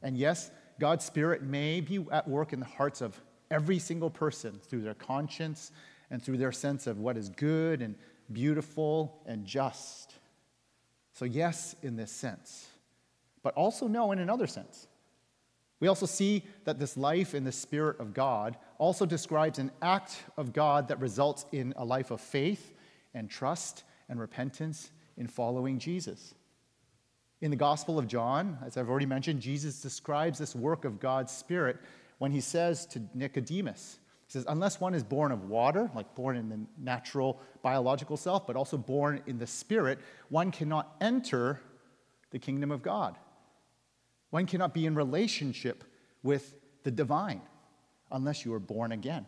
And 0.00 0.16
yes, 0.16 0.50
God's 0.80 1.04
Spirit 1.04 1.42
may 1.42 1.82
be 1.82 2.02
at 2.10 2.26
work 2.26 2.54
in 2.54 2.60
the 2.60 2.64
hearts 2.64 3.02
of 3.02 3.20
every 3.50 3.78
single 3.78 4.08
person 4.08 4.58
through 4.70 4.80
their 4.80 4.94
conscience 4.94 5.70
and 6.10 6.22
through 6.22 6.38
their 6.38 6.50
sense 6.50 6.86
of 6.86 6.98
what 6.98 7.18
is 7.18 7.28
good 7.28 7.82
and 7.82 7.94
beautiful 8.32 9.20
and 9.26 9.44
just. 9.44 10.14
So, 11.12 11.26
yes, 11.26 11.76
in 11.82 11.94
this 11.94 12.10
sense, 12.10 12.68
but 13.42 13.52
also 13.52 13.86
no 13.86 14.12
in 14.12 14.18
another 14.18 14.46
sense. 14.46 14.86
We 15.80 15.88
also 15.88 16.06
see 16.06 16.44
that 16.64 16.78
this 16.78 16.96
life 16.96 17.34
in 17.34 17.44
the 17.44 17.52
Spirit 17.52 18.00
of 18.00 18.12
God 18.12 18.56
also 18.78 19.06
describes 19.06 19.58
an 19.58 19.70
act 19.80 20.22
of 20.36 20.52
God 20.52 20.88
that 20.88 21.00
results 21.00 21.46
in 21.52 21.72
a 21.76 21.84
life 21.84 22.10
of 22.10 22.20
faith 22.20 22.74
and 23.14 23.30
trust 23.30 23.84
and 24.08 24.18
repentance 24.18 24.90
in 25.16 25.26
following 25.26 25.78
Jesus. 25.78 26.34
In 27.40 27.50
the 27.50 27.56
Gospel 27.56 27.98
of 27.98 28.08
John, 28.08 28.58
as 28.66 28.76
I've 28.76 28.88
already 28.88 29.06
mentioned, 29.06 29.40
Jesus 29.40 29.80
describes 29.80 30.38
this 30.38 30.56
work 30.56 30.84
of 30.84 30.98
God's 30.98 31.32
Spirit 31.32 31.76
when 32.18 32.32
he 32.32 32.40
says 32.40 32.84
to 32.86 33.02
Nicodemus, 33.14 33.98
he 34.26 34.32
says, 34.32 34.44
unless 34.48 34.80
one 34.80 34.92
is 34.92 35.04
born 35.04 35.32
of 35.32 35.48
water, 35.48 35.90
like 35.94 36.14
born 36.14 36.36
in 36.36 36.48
the 36.48 36.58
natural 36.76 37.40
biological 37.62 38.16
self, 38.16 38.46
but 38.46 38.56
also 38.56 38.76
born 38.76 39.22
in 39.26 39.38
the 39.38 39.46
Spirit, 39.46 40.00
one 40.28 40.50
cannot 40.50 40.96
enter 41.00 41.60
the 42.30 42.38
kingdom 42.38 42.70
of 42.70 42.82
God. 42.82 43.16
One 44.30 44.46
cannot 44.46 44.74
be 44.74 44.86
in 44.86 44.94
relationship 44.94 45.84
with 46.22 46.54
the 46.84 46.90
divine 46.90 47.40
unless 48.10 48.44
you 48.44 48.52
are 48.54 48.60
born 48.60 48.92
again. 48.92 49.26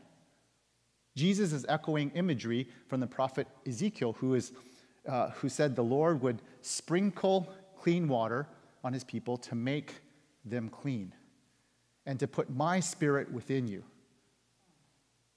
Jesus 1.16 1.52
is 1.52 1.66
echoing 1.68 2.10
imagery 2.14 2.68
from 2.88 3.00
the 3.00 3.06
prophet 3.06 3.46
Ezekiel, 3.66 4.14
who, 4.14 4.34
is, 4.34 4.52
uh, 5.08 5.30
who 5.30 5.48
said 5.48 5.74
the 5.74 5.82
Lord 5.82 6.22
would 6.22 6.40
sprinkle 6.62 7.52
clean 7.76 8.08
water 8.08 8.46
on 8.84 8.92
his 8.92 9.04
people 9.04 9.36
to 9.38 9.54
make 9.54 9.94
them 10.44 10.68
clean 10.68 11.12
and 12.06 12.18
to 12.20 12.26
put 12.26 12.50
my 12.50 12.80
spirit 12.80 13.30
within 13.30 13.68
you. 13.68 13.84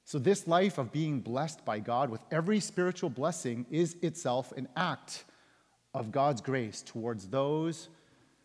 So, 0.06 0.20
this 0.20 0.48
life 0.48 0.78
of 0.78 0.92
being 0.92 1.22
blessed 1.22 1.64
by 1.64 1.80
God 1.80 2.10
with 2.10 2.22
every 2.30 2.60
spiritual 2.60 3.10
blessing 3.10 3.66
is 3.72 3.96
itself 4.02 4.52
an 4.58 4.68
act 4.76 5.24
of 5.94 6.12
God's 6.12 6.42
grace 6.42 6.82
towards 6.82 7.28
those 7.28 7.88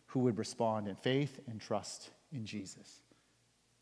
who 0.09 0.19
would 0.19 0.37
respond 0.37 0.87
in 0.87 0.95
faith 0.95 1.39
and 1.47 1.59
trust 1.59 2.11
in 2.31 2.45
Jesus. 2.45 3.01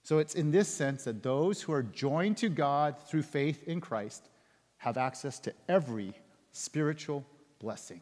So, 0.04 0.20
it's 0.20 0.36
in 0.36 0.52
this 0.52 0.70
sense 0.70 1.04
that 1.04 1.22
those 1.22 1.62
who 1.62 1.74
are 1.74 1.84
joined 1.84 2.38
to 2.38 2.50
God 2.50 2.96
through 3.08 3.24
faith 3.24 3.68
in 3.68 3.82
Christ 3.82 4.30
have 4.78 4.98
access 4.98 5.40
to 5.40 5.54
every 5.68 6.14
spiritual 6.52 7.26
blessing. 7.60 8.02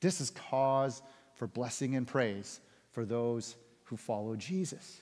This 0.00 0.20
is 0.20 0.30
cause 0.30 1.00
for 1.34 1.46
blessing 1.46 1.94
and 1.94 2.06
praise 2.06 2.60
for 2.92 3.04
those 3.04 3.56
who 3.84 3.96
follow 3.96 4.36
Jesus 4.36 5.00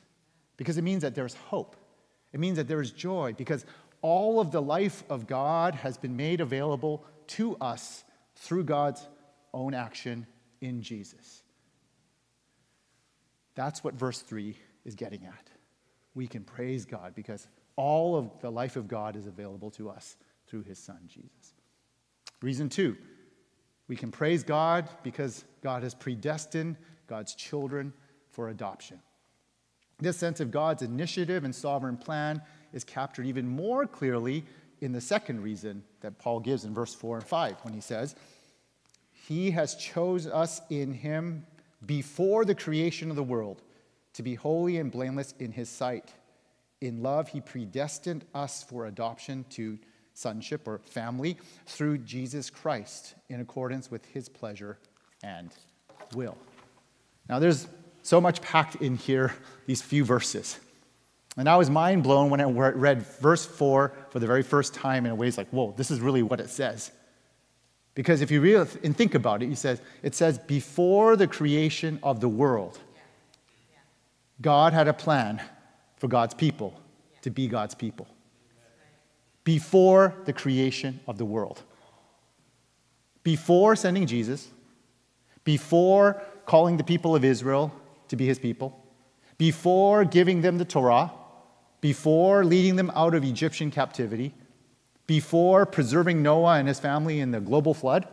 because 0.57 0.79
it 0.79 0.83
means 0.83 1.03
that 1.03 1.15
there's 1.15 1.35
hope 1.35 1.77
it 2.33 2.41
means 2.41 2.57
that 2.57 2.69
there 2.69 2.81
is 2.81 2.91
joy 2.91 3.35
because 3.37 3.65
all 4.03 4.41
of 4.41 4.53
the 4.53 4.63
life 4.63 5.03
of 5.09 5.27
God 5.27 5.75
has 5.75 5.97
been 5.97 6.17
made 6.17 6.41
available 6.41 7.05
to 7.29 7.57
us 7.57 8.05
through 8.37 8.65
God's 8.65 9.07
own 9.53 9.75
action 9.75 10.27
in 10.61 10.83
Jesus. 10.83 11.43
That's 13.59 13.83
what 13.83 13.95
verse 13.95 14.21
3 14.21 14.57
is 14.85 14.95
getting 14.95 15.25
at. 15.25 15.50
We 16.15 16.29
can 16.29 16.45
praise 16.45 16.85
God 16.85 17.12
because 17.17 17.49
all 17.75 18.15
of 18.15 18.41
the 18.41 18.50
life 18.50 18.77
of 18.77 18.87
God 18.87 19.17
is 19.17 19.27
available 19.27 19.69
to 19.73 19.91
us 19.91 20.15
through 20.47 20.62
his 20.62 20.79
son, 20.79 21.00
Jesus. 21.09 21.55
Reason 22.41 22.69
two, 22.69 22.97
we 23.88 23.97
can 23.97 24.12
praise 24.12 24.45
God 24.45 24.88
because 25.03 25.45
God 25.61 25.83
has 25.83 25.93
predestined 25.93 26.77
God's 27.09 27.35
children 27.35 27.93
for 28.31 28.49
adoption. 28.49 29.00
This 29.99 30.17
sense 30.17 30.38
of 30.38 30.53
God's 30.53 30.83
initiative 30.83 31.43
and 31.43 31.53
sovereign 31.53 31.97
plan 31.97 32.41
is 32.73 32.85
captured 32.85 33.27
even 33.27 33.49
more 33.49 33.88
clearly 33.88 34.45
in 34.81 34.93
the 34.93 35.00
second 35.00 35.43
reason 35.43 35.83
that 36.00 36.21
Paul 36.21 36.38
gives 36.38 36.65
in 36.65 36.75
verse 36.75 36.95
4 36.95 37.17
and 37.17 37.27
5 37.27 37.57
when 37.62 37.75
he 37.75 37.81
says, 37.81 38.15
He 39.27 39.50
has 39.50 39.75
chosen 39.75 40.31
us 40.31 40.61
in 40.71 40.93
Him 40.93 41.45
before 41.87 42.45
the 42.45 42.55
creation 42.55 43.11
of 43.11 43.17
the 43.17 43.23
world 43.23 43.63
to 44.15 44.23
be 44.23 44.35
holy 44.35 44.79
and 44.79 44.91
blameless 44.91 45.35
in 45.39 45.53
His 45.53 45.69
sight. 45.69 46.13
In 46.81 47.03
love, 47.03 47.29
He 47.29 47.41
predestined 47.41 48.25
us 48.35 48.63
for 48.63 48.87
adoption 48.87 49.45
to 49.51 49.79
sonship 50.15 50.67
or 50.67 50.79
family 50.79 51.39
through 51.67 51.99
Jesus 51.99 52.51
Christ 52.51 53.15
in 53.29 53.41
accordance 53.41 53.91
with 53.91 54.05
His 54.07 54.29
pleasure 54.29 54.79
and 55.23 55.51
will. 56.15 56.37
Now, 57.29 57.39
there's 57.39 57.69
so 58.03 58.21
much 58.21 58.41
packed 58.41 58.77
in 58.77 58.97
here, 58.97 59.35
these 59.67 59.83
few 59.83 60.05
verses. 60.05 60.59
And 61.37 61.49
I 61.49 61.57
was 61.57 61.71
mind 61.71 62.03
blown 62.03 62.31
when 62.31 62.41
I 62.41 62.45
read 62.45 63.03
verse 63.03 63.47
4 63.47 63.93
for 64.11 64.19
the 64.19 64.27
very 64.27 64.43
first 64.43 64.75
time 64.75 65.07
in 65.07 65.13
a 65.13 65.15
way 65.15 65.29
it's 65.29 65.39
like, 65.39 65.51
whoa, 65.51 65.73
this 65.77 65.91
is 65.91 66.01
really 66.01 66.23
what 66.23 66.41
it 66.41 66.51
says. 66.51 66.91
Because 67.99 68.21
if 68.21 68.31
you 68.31 68.40
really 68.40 68.64
and 68.85 68.97
think 68.97 69.17
about 69.17 69.43
it, 69.43 69.49
he 69.49 69.57
says, 69.57 69.83
it 70.05 70.14
says, 70.14 70.38
before 70.38 71.17
the 71.17 71.26
creation 71.26 71.99
of 72.00 72.21
the 72.21 72.28
world, 72.28 72.78
God 74.40 74.73
had 74.73 74.87
a 74.87 74.93
plan 74.93 75.43
for 75.97 76.07
God's 76.07 76.33
people 76.33 76.81
to 77.23 77.31
be 77.31 77.49
God's 77.49 77.75
people. 77.75 78.07
Before 79.43 80.14
the 80.26 80.33
creation 80.33 81.00
of 81.09 81.19
the 81.19 81.25
world. 81.25 81.64
Before 83.25 83.75
sending 83.75 84.07
Jesus, 84.07 84.47
before 85.43 86.23
calling 86.47 86.76
the 86.76 86.85
people 86.85 87.17
of 87.17 87.25
Israel 87.25 87.73
to 88.07 88.14
be 88.14 88.26
his 88.26 88.38
people, 88.38 88.81
before 89.38 90.05
giving 90.05 90.40
them 90.40 90.59
the 90.59 90.64
Torah, 90.64 91.11
before 91.81 92.45
leading 92.45 92.76
them 92.76 92.93
out 92.95 93.17
of 93.17 93.25
Egyptian 93.25 93.73
captivity, 93.73 94.33
before 95.09 95.67
preserving 95.67 96.23
Noah 96.23 96.59
and 96.59 96.69
his 96.69 96.79
family 96.79 97.19
in 97.19 97.33
the 97.33 97.41
global 97.41 97.75
flood, 97.75 98.07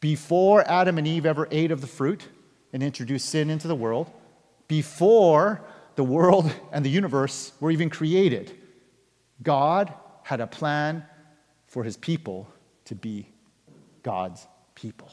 before 0.00 0.62
Adam 0.70 0.98
and 0.98 1.08
Eve 1.08 1.26
ever 1.26 1.48
ate 1.50 1.72
of 1.72 1.80
the 1.80 1.86
fruit 1.88 2.28
and 2.72 2.82
introduced 2.82 3.28
sin 3.28 3.48
into 3.48 3.66
the 3.66 3.74
world, 3.74 4.10
before 4.68 5.64
the 5.96 6.04
world 6.04 6.52
and 6.72 6.84
the 6.84 6.90
universe 6.90 7.52
were 7.58 7.70
even 7.70 7.88
created, 7.88 8.52
God 9.42 9.92
had 10.22 10.40
a 10.40 10.46
plan 10.46 11.04
for 11.66 11.82
his 11.82 11.96
people 11.96 12.48
to 12.84 12.94
be 12.94 13.26
God's 14.02 14.46
people. 14.74 15.10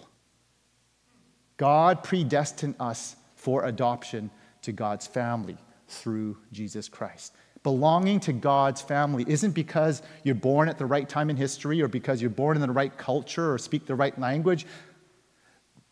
God 1.56 2.04
predestined 2.04 2.76
us 2.82 3.16
for 3.36 3.64
adoption 3.64 4.30
to 4.64 4.74
God's 4.74 5.08
family 5.08 5.58
through 5.88 6.38
Jesus 6.52 6.90
Christ. 6.90 7.34
Belonging 7.64 8.20
to 8.22 8.34
God's 8.34 8.82
family 8.82 9.24
isn't 9.28 9.52
because 9.52 10.02
you're 10.24 10.34
born 10.34 10.68
at 10.68 10.80
the 10.80 10.86
right 10.86 11.08
time 11.08 11.30
in 11.30 11.38
history 11.38 11.82
or 11.82 11.88
because 11.88 12.20
you're 12.22 12.32
born 12.32 12.58
in 12.58 12.62
the 12.62 12.72
right 12.72 12.96
culture 12.98 13.54
or 13.54 13.58
speak 13.60 13.86
the 13.86 13.96
right 13.96 14.18
language. 14.20 14.66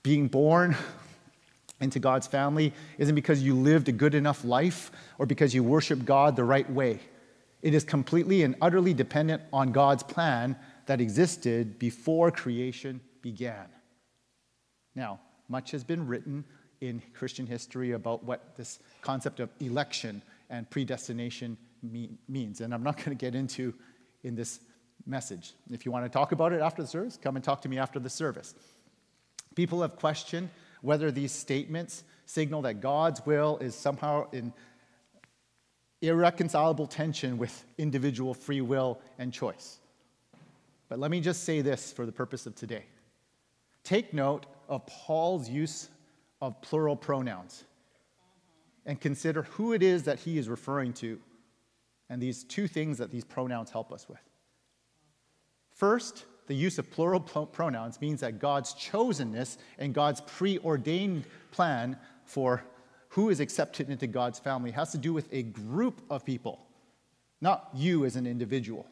Being 0.02 0.28
born 0.28 0.76
into 1.80 2.00
God's 2.00 2.26
family 2.26 2.74
isn't 2.98 3.14
because 3.14 3.44
you 3.44 3.54
lived 3.54 3.88
a 3.88 3.92
good 3.92 4.16
enough 4.16 4.44
life 4.44 4.92
or 5.20 5.28
because 5.28 5.54
you 5.54 5.64
worship 5.64 6.06
God 6.06 6.36
the 6.36 6.44
right 6.44 6.70
way. 6.70 7.00
It 7.62 7.76
is 7.76 7.84
completely 7.84 8.44
and 8.44 8.56
utterly 8.62 8.94
dependent 8.94 9.44
on 9.54 9.72
God's 9.72 10.02
plan 10.02 10.56
that 10.88 11.00
existed 11.00 11.78
before 11.78 12.32
creation 12.32 13.00
began. 13.22 13.68
Now, 14.96 15.20
much 15.50 15.70
has 15.72 15.84
been 15.84 16.08
written 16.08 16.46
in 16.82 17.02
Christian 17.14 17.46
history 17.46 17.92
about 17.92 18.24
what 18.24 18.56
this 18.56 18.80
concept 19.02 19.40
of 19.40 19.50
election 19.60 20.22
and 20.50 20.70
predestination 20.70 21.58
mean, 21.84 22.18
means. 22.28 22.62
And 22.62 22.74
I'm 22.74 22.84
not 22.84 22.98
going 22.98 23.10
to 23.10 23.16
get 23.16 23.36
into 23.36 23.74
in 24.24 24.36
this 24.36 24.60
message. 25.06 25.54
If 25.72 25.86
you 25.86 25.92
want 25.92 26.06
to 26.06 26.10
talk 26.10 26.32
about 26.32 26.54
it 26.54 26.62
after 26.62 26.82
the 26.82 26.88
service, 26.88 27.18
come 27.22 27.36
and 27.36 27.44
talk 27.44 27.62
to 27.62 27.70
me 27.70 27.78
after 27.78 28.00
the 28.00 28.10
service. 28.10 28.54
People 29.56 29.82
have 29.82 29.96
questioned 29.96 30.50
whether 30.82 31.12
these 31.12 31.32
statements 31.32 32.04
signal 32.26 32.62
that 32.64 32.82
God's 32.82 33.26
will 33.26 33.58
is 33.58 33.76
somehow 33.76 34.30
in 34.32 34.54
irreconcilable 36.02 36.88
tension 36.88 37.38
with 37.38 37.66
individual 37.78 38.34
free 38.34 38.62
will 38.62 39.00
and 39.18 39.34
choice. 39.34 39.80
But 40.88 41.00
let 41.00 41.12
me 41.12 41.20
just 41.20 41.44
say 41.44 41.62
this 41.62 41.92
for 41.92 42.06
the 42.06 42.12
purpose 42.12 42.46
of 42.46 42.56
today. 42.56 42.86
Take 43.84 44.14
note 44.14 44.46
of 44.68 44.86
Paul's 44.86 45.50
use 45.50 45.90
of 46.42 46.62
plural 46.62 46.96
pronouns 46.96 47.64
and 48.90 49.00
consider 49.00 49.44
who 49.44 49.72
it 49.74 49.84
is 49.84 50.02
that 50.02 50.18
he 50.18 50.40
is 50.40 50.50
referring 50.50 50.92
to 50.92 51.20
and 52.10 52.20
these 52.20 52.44
two 52.44 52.68
things 52.68 52.98
that 52.98 53.12
these 53.12 53.24
pronouns 53.24 53.70
help 53.70 53.94
us 53.94 54.10
with. 54.10 54.18
First, 55.70 56.26
the 56.48 56.56
use 56.56 56.80
of 56.80 56.90
plural 56.90 57.20
pronouns 57.20 58.02
means 58.02 58.22
that 58.22 58.40
God's 58.40 58.74
chosenness 58.74 59.58
and 59.78 59.94
God's 59.94 60.22
preordained 60.22 61.26
plan 61.52 61.98
for 62.26 62.64
who 63.10 63.30
is 63.30 63.40
accepted 63.40 63.92
into 63.92 64.08
God's 64.08 64.40
family 64.40 64.72
has 64.72 64.92
to 64.94 64.98
do 64.98 65.14
with 65.14 65.32
a 65.32 65.44
group 65.44 66.02
of 66.10 66.26
people, 66.26 66.66
not 67.42 67.70
you 67.76 68.06
as 68.06 68.16
an 68.16 68.26
individual 68.26 68.88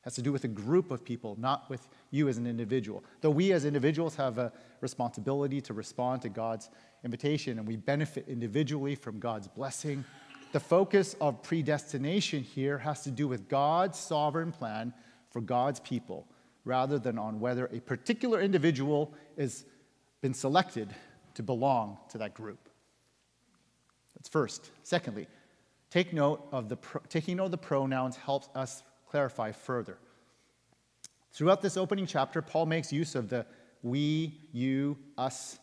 It 0.00 0.04
has 0.04 0.14
to 0.14 0.22
do 0.22 0.32
with 0.32 0.44
a 0.44 0.48
group 0.48 0.90
of 0.90 1.04
people, 1.04 1.36
not 1.38 1.68
with 1.68 1.86
you 2.10 2.30
as 2.30 2.38
an 2.38 2.46
individual. 2.46 3.04
Though 3.20 3.28
we 3.28 3.52
as 3.52 3.66
individuals 3.66 4.16
have 4.16 4.38
a 4.38 4.50
responsibility 4.80 5.60
to 5.60 5.74
respond 5.74 6.22
to 6.22 6.30
God's 6.30 6.70
invitation 7.04 7.58
and 7.58 7.66
we 7.66 7.76
benefit 7.76 8.26
individually 8.28 8.94
from 8.94 9.18
God's 9.18 9.48
blessing, 9.48 10.04
the 10.52 10.60
focus 10.60 11.16
of 11.20 11.42
predestination 11.42 12.42
here 12.42 12.78
has 12.78 13.02
to 13.04 13.10
do 13.10 13.26
with 13.26 13.48
God's 13.48 13.98
sovereign 13.98 14.52
plan 14.52 14.92
for 15.30 15.40
God's 15.40 15.80
people 15.80 16.26
rather 16.64 16.98
than 16.98 17.18
on 17.18 17.40
whether 17.40 17.66
a 17.66 17.80
particular 17.80 18.40
individual 18.40 19.14
has 19.38 19.64
been 20.20 20.34
selected 20.34 20.94
to 21.34 21.42
belong 21.42 21.98
to 22.10 22.18
that 22.18 22.34
group. 22.34 22.68
That's 24.14 24.28
first. 24.28 24.70
Secondly, 24.82 25.26
take 25.90 26.12
note 26.12 26.46
of 26.52 26.68
the 26.68 26.76
pro- 26.76 27.00
taking 27.08 27.38
note 27.38 27.46
of 27.46 27.50
the 27.50 27.58
pronouns 27.58 28.16
helps 28.16 28.48
us 28.54 28.82
clarify 29.08 29.50
further. 29.52 29.98
Throughout 31.32 31.62
this 31.62 31.76
opening 31.76 32.06
chapter, 32.06 32.42
Paul 32.42 32.66
makes 32.66 32.92
use 32.92 33.14
of 33.14 33.28
the 33.28 33.46
we, 33.82 34.38
you, 34.52 34.96
us 35.18 35.58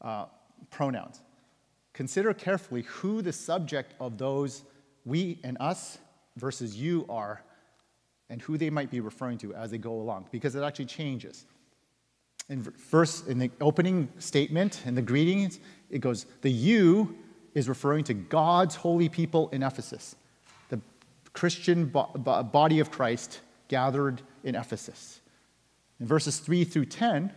uh, 0.00 0.26
pronouns. 0.68 1.20
Consider 1.92 2.34
carefully 2.34 2.82
who 2.82 3.22
the 3.22 3.32
subject 3.32 3.94
of 4.00 4.18
those 4.18 4.64
we 5.04 5.38
and 5.42 5.56
us 5.60 5.98
versus 6.36 6.76
you 6.76 7.06
are 7.08 7.42
and 8.28 8.40
who 8.42 8.56
they 8.56 8.70
might 8.70 8.90
be 8.90 9.00
referring 9.00 9.38
to 9.38 9.54
as 9.54 9.70
they 9.70 9.78
go 9.78 9.92
along, 9.92 10.26
because 10.30 10.54
it 10.54 10.62
actually 10.62 10.84
changes. 10.84 11.46
In 12.48 12.62
first, 12.62 13.26
in 13.26 13.38
the 13.38 13.50
opening 13.60 14.08
statement, 14.18 14.82
in 14.86 14.94
the 14.94 15.02
greetings, 15.02 15.58
it 15.90 16.00
goes, 16.00 16.26
the 16.42 16.50
you 16.50 17.16
is 17.54 17.68
referring 17.68 18.04
to 18.04 18.14
God's 18.14 18.76
holy 18.76 19.08
people 19.08 19.48
in 19.50 19.62
Ephesus. 19.62 20.14
The 20.68 20.80
Christian 21.32 21.86
body 21.86 22.78
of 22.78 22.90
Christ 22.90 23.40
gathered 23.68 24.22
in 24.44 24.54
Ephesus. 24.54 25.20
In 25.98 26.06
verses 26.06 26.38
3 26.38 26.64
through 26.64 26.86
10, 26.86 27.32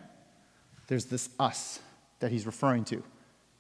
there's 0.88 1.06
this 1.06 1.30
us 1.40 1.80
that 2.20 2.32
he's 2.32 2.46
referring 2.46 2.86
to. 2.86 3.04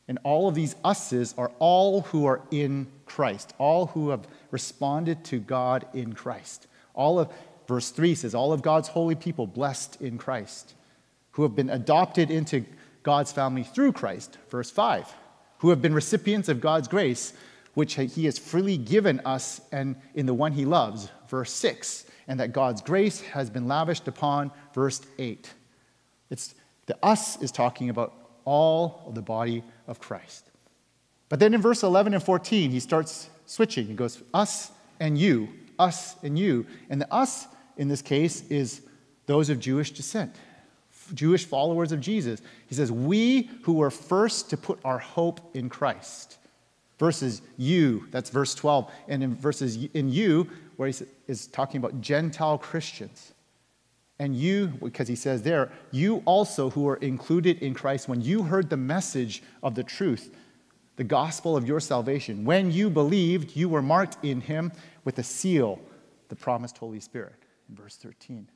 And 0.08 0.20
all 0.24 0.48
of 0.48 0.56
these 0.56 0.76
us's 0.84 1.34
are 1.38 1.52
all 1.60 2.02
who 2.02 2.26
are 2.26 2.42
in 2.52 2.88
Christ, 3.06 3.54
all 3.58 3.88
who 3.88 4.10
have 4.10 4.28
responded 4.52 5.24
to 5.26 5.39
God 5.39 5.86
in 5.94 6.13
Christ. 6.13 6.68
All 6.94 7.20
of 7.20 7.32
verse 7.68 7.89
3 7.89 8.16
says, 8.16 8.36
all 8.36 8.52
of 8.52 8.62
God's 8.62 8.89
holy 8.89 9.16
people 9.16 9.48
blessed 9.48 10.02
in 10.02 10.18
Christ, 10.18 10.74
who 11.32 11.44
have 11.44 11.56
been 11.56 11.70
adopted 11.70 12.30
into 12.30 12.66
God's 13.04 13.32
family 13.32 13.63
through 13.63 13.94
Christ. 13.94 14.38
Verse 14.50 14.70
5, 14.70 15.13
who 15.60 15.70
have 15.70 15.82
been 15.82 15.94
recipients 15.94 16.50
of 16.50 16.60
God's 16.60 16.88
grace, 16.88 17.34
which 17.74 17.96
he 17.96 18.26
has 18.26 18.38
freely 18.38 18.78
given 18.78 19.22
us 19.22 19.62
and 19.72 19.96
in 20.13 20.26
the 20.26 20.34
one 20.34 20.52
he 20.52 20.66
loves. 20.66 21.10
Verse 21.28 21.52
6, 21.54 22.06
and 22.28 22.39
that 22.39 22.54
God's 22.54 22.82
grace 22.82 23.22
has 23.22 23.50
been 23.50 23.68
lavished 23.68 24.08
upon. 24.08 24.52
Verse 24.74 25.02
8. 25.18 25.52
It's 26.30 26.56
the 26.86 26.98
us 27.02 27.42
is 27.42 27.52
talking 27.52 27.89
about 27.89 28.13
all 28.46 29.04
of 29.08 29.16
the 29.16 29.22
body 29.22 29.64
of 29.88 30.00
Christ. 30.00 30.50
But 31.30 31.40
then 31.40 31.54
in 31.54 31.62
verse 31.62 31.84
11 31.84 32.14
and 32.14 32.24
14, 32.24 32.72
he 32.72 32.80
starts 32.80 33.30
switching. 33.46 33.88
He 33.88 33.94
goes, 33.94 34.22
us 34.34 34.72
and 35.00 35.18
you, 35.18 35.50
us 35.80 36.16
and 36.24 36.38
you. 36.38 36.66
And 36.90 37.02
the 37.02 37.12
us 37.14 37.48
in 37.78 37.88
this 37.88 38.02
case 38.02 38.44
is 38.50 38.82
those 39.26 39.50
of 39.50 39.60
Jewish 39.60 39.92
descent, 39.92 40.36
Jewish 41.14 41.46
followers 41.46 41.92
of 41.92 42.02
Jesus. 42.02 42.42
He 42.68 42.76
says, 42.76 42.92
We 42.92 43.50
who 43.64 43.74
were 43.74 43.92
first 43.92 44.50
to 44.52 44.58
put 44.58 44.80
our 44.86 45.00
hope 45.00 45.56
in 45.56 45.70
Christ. 45.70 46.38
Versus 47.00 47.42
you, 47.58 48.08
that's 48.12 48.30
verse 48.30 48.54
12. 48.56 48.90
And 49.08 49.24
in 49.24 49.36
verses 49.36 49.88
in 49.94 50.10
you, 50.10 50.48
where 50.78 50.88
he 50.88 51.06
is 51.28 51.48
talking 51.48 51.78
about 51.78 52.00
Gentile 52.00 52.58
Christians. 52.58 53.33
And 54.19 54.36
you, 54.36 54.67
because 54.82 55.08
he 55.08 55.15
says 55.15 55.41
there, 55.41 55.71
you 55.91 56.21
also 56.26 56.69
who 56.69 56.88
are 56.88 56.97
included 56.97 57.60
in 57.60 57.73
Christ, 57.73 58.08
when 58.08 58.21
you 58.21 58.43
heard 58.43 58.69
the 58.69 58.78
message 58.78 59.41
of 59.63 59.76
the 59.76 59.84
truth, 59.84 60.34
the 60.95 61.04
gospel 61.04 61.58
of 61.58 61.67
your 61.67 61.80
salvation, 61.80 62.45
when 62.45 62.71
you 62.71 62.89
believed, 62.89 63.56
you 63.56 63.67
were 63.67 63.82
marked 63.82 64.23
in 64.23 64.41
him 64.41 64.71
with 65.04 65.17
a 65.17 65.23
seal, 65.23 65.80
the 66.30 66.36
promised 66.36 66.78
Holy 66.78 66.99
Spirit, 66.99 67.36
in 67.67 67.76
verse 67.76 67.95
13. 67.97 68.47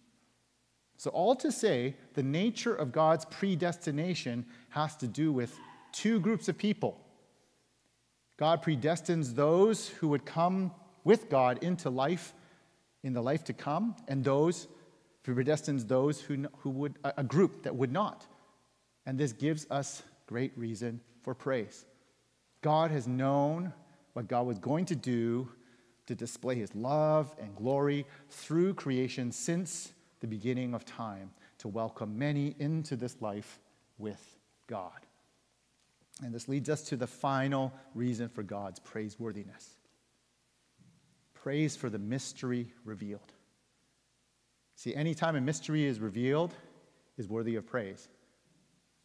So, 0.97 1.09
all 1.11 1.35
to 1.37 1.51
say, 1.51 1.95
the 2.13 2.23
nature 2.23 2.73
of 2.73 2.91
God's 2.91 3.25
predestination 3.25 4.45
has 4.69 4.95
to 4.97 5.07
do 5.07 5.31
with 5.31 5.57
two 5.91 6.19
groups 6.19 6.47
of 6.47 6.57
people. 6.57 6.99
God 8.37 8.63
predestines 8.63 9.33
those 9.33 9.89
who 9.89 10.07
would 10.09 10.25
come 10.25 10.71
with 11.03 11.29
God 11.29 11.63
into 11.63 11.89
life 11.89 12.33
in 13.03 13.13
the 13.13 13.21
life 13.21 13.43
to 13.45 13.53
come, 13.53 13.95
and 14.07 14.23
those 14.23 14.67
who 15.27 15.35
predestines 15.35 15.85
those 15.85 16.21
who, 16.21 16.47
who 16.59 16.69
would, 16.69 16.97
a 17.03 17.23
group 17.23 17.63
that 17.63 17.75
would 17.75 17.91
not. 17.91 18.25
And 19.05 19.17
this 19.17 19.33
gives 19.33 19.67
us 19.69 20.01
great 20.25 20.57
reason 20.57 21.01
for 21.21 21.35
praise. 21.35 21.85
God 22.61 22.91
has 22.91 23.07
known 23.07 23.73
what 24.13 24.29
God 24.29 24.47
was 24.47 24.57
going 24.57 24.85
to 24.85 24.95
do 24.95 25.49
to 26.05 26.15
display 26.15 26.55
his 26.55 26.73
love 26.73 27.35
and 27.41 27.53
glory 27.57 28.05
through 28.29 28.73
creation 28.75 29.33
since 29.33 29.91
the 30.21 30.27
beginning 30.27 30.73
of 30.73 30.85
time 30.85 31.29
to 31.57 31.67
welcome 31.67 32.17
many 32.17 32.55
into 32.57 32.95
this 32.95 33.21
life 33.21 33.59
with 33.97 34.37
God. 34.67 35.05
And 36.23 36.33
this 36.33 36.47
leads 36.47 36.69
us 36.69 36.83
to 36.83 36.95
the 36.95 37.05
final 37.05 37.73
reason 37.93 38.29
for 38.29 38.43
God's 38.43 38.79
praiseworthiness 38.79 39.75
praise 41.33 41.77
for 41.77 41.89
the 41.89 41.99
mystery 41.99 42.73
revealed. 42.83 43.31
See, 44.77 44.93
anytime 44.93 45.35
a 45.35 45.41
mystery 45.41 45.85
is 45.85 45.99
revealed 45.99 46.53
is 47.17 47.27
worthy 47.27 47.55
of 47.55 47.65
praise, 47.65 48.09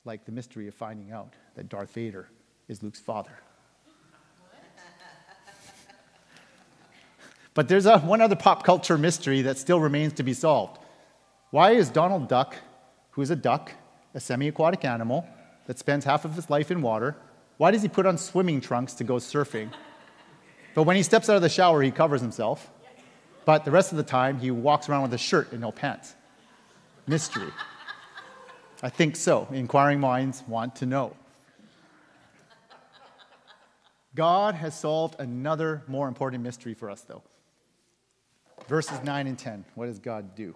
like 0.04 0.26
the 0.26 0.30
mystery 0.30 0.68
of 0.68 0.74
finding 0.74 1.12
out 1.12 1.32
that 1.54 1.70
Darth 1.70 1.94
Vader 1.94 2.28
is 2.68 2.82
Luke's 2.82 3.00
father. 3.00 3.32
But 7.54 7.68
there's 7.68 7.84
a, 7.84 7.98
one 7.98 8.22
other 8.22 8.36
pop 8.36 8.64
culture 8.64 8.96
mystery 8.96 9.42
that 9.42 9.58
still 9.58 9.78
remains 9.78 10.14
to 10.14 10.22
be 10.22 10.32
solved. 10.32 10.78
Why 11.50 11.72
is 11.72 11.90
Donald 11.90 12.26
Duck, 12.26 12.56
who 13.10 13.20
is 13.20 13.30
a 13.30 13.36
duck, 13.36 13.72
a 14.14 14.20
semi 14.20 14.48
aquatic 14.48 14.86
animal 14.86 15.26
that 15.66 15.78
spends 15.78 16.06
half 16.06 16.24
of 16.24 16.34
his 16.34 16.48
life 16.48 16.70
in 16.70 16.80
water, 16.80 17.14
why 17.58 17.70
does 17.70 17.82
he 17.82 17.88
put 17.88 18.06
on 18.06 18.16
swimming 18.16 18.62
trunks 18.62 18.94
to 18.94 19.04
go 19.04 19.16
surfing? 19.16 19.70
But 20.74 20.84
when 20.84 20.96
he 20.96 21.02
steps 21.02 21.28
out 21.28 21.36
of 21.36 21.42
the 21.42 21.50
shower, 21.50 21.82
he 21.82 21.90
covers 21.90 22.22
himself. 22.22 22.70
But 23.44 23.64
the 23.64 23.70
rest 23.70 23.92
of 23.92 23.98
the 23.98 24.04
time, 24.04 24.38
he 24.38 24.50
walks 24.50 24.88
around 24.88 25.02
with 25.02 25.14
a 25.14 25.18
shirt 25.18 25.52
and 25.52 25.60
no 25.60 25.72
pants. 25.72 26.14
Mystery. 27.06 27.50
I 28.82 28.88
think 28.88 29.16
so. 29.16 29.48
Inquiring 29.50 30.00
minds 30.00 30.42
want 30.46 30.76
to 30.76 30.86
know. 30.86 31.16
God 34.14 34.54
has 34.54 34.78
solved 34.78 35.16
another 35.18 35.82
more 35.86 36.06
important 36.06 36.42
mystery 36.42 36.74
for 36.74 36.90
us, 36.90 37.00
though. 37.02 37.22
Verses 38.68 39.02
9 39.02 39.26
and 39.26 39.38
10. 39.38 39.64
What 39.74 39.86
does 39.86 39.98
God 39.98 40.34
do? 40.34 40.54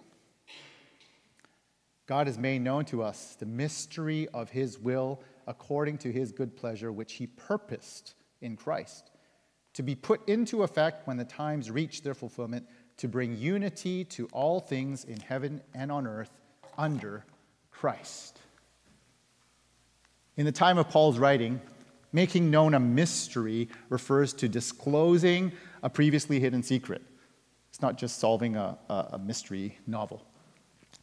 God 2.05 2.27
has 2.27 2.37
made 2.37 2.61
known 2.61 2.85
to 2.85 3.03
us 3.03 3.35
the 3.37 3.45
mystery 3.45 4.29
of 4.33 4.49
his 4.49 4.79
will 4.79 5.21
according 5.45 5.97
to 5.99 6.11
his 6.11 6.31
good 6.31 6.55
pleasure, 6.55 6.91
which 6.91 7.13
he 7.13 7.27
purposed 7.27 8.15
in 8.41 8.55
Christ, 8.55 9.11
to 9.77 9.83
be 9.83 9.93
put 9.93 10.27
into 10.27 10.63
effect 10.63 11.05
when 11.05 11.17
the 11.17 11.23
times 11.23 11.69
reach 11.69 12.01
their 12.01 12.15
fulfillment, 12.15 12.65
to 12.97 13.07
bring 13.07 13.37
unity 13.37 14.03
to 14.03 14.27
all 14.31 14.59
things 14.59 15.03
in 15.03 15.19
heaven 15.19 15.61
and 15.75 15.91
on 15.91 16.07
earth 16.07 16.31
under 16.79 17.23
Christ. 17.69 18.39
In 20.35 20.45
the 20.47 20.51
time 20.51 20.79
of 20.79 20.89
Paul's 20.89 21.19
writing, 21.19 21.61
making 22.11 22.49
known 22.49 22.73
a 22.73 22.79
mystery 22.79 23.69
refers 23.89 24.33
to 24.33 24.49
disclosing 24.49 25.51
a 25.83 25.91
previously 25.91 26.39
hidden 26.39 26.63
secret. 26.63 27.03
It's 27.69 27.79
not 27.79 27.99
just 27.99 28.17
solving 28.17 28.55
a, 28.55 28.79
a, 28.89 29.19
mystery 29.19 29.77
novel. 29.85 30.25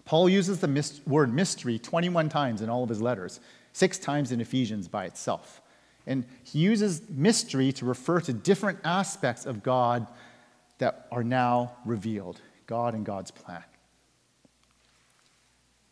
Paul 0.05 0.29
uses 0.29 0.59
the 0.59 0.67
mis- 0.67 1.01
word 1.07 1.33
mystery 1.33 1.79
21 1.79 2.29
times 2.29 2.61
in 2.61 2.69
all 2.69 2.83
of 2.83 2.89
his 2.89 3.01
letters, 3.01 3.39
six 3.73 3.99
times 3.99 4.33
in 4.33 4.41
Ephesians 4.41 4.89
by 4.89 5.05
itself. 5.05 5.63
And 6.07 6.27
he 6.43 6.59
uses 6.59 7.03
mystery 7.09 7.73
to 7.73 7.87
refer 7.87 8.21
to 8.21 8.33
different 8.33 8.79
aspects 8.85 9.47
of 9.47 9.62
God 9.62 10.07
that 10.79 11.07
are 11.11 11.25
now 11.25 11.73
revealed 11.85 12.40
God 12.67 12.95
and 12.95 13.07
God's 13.07 13.31
plan. 13.31 13.62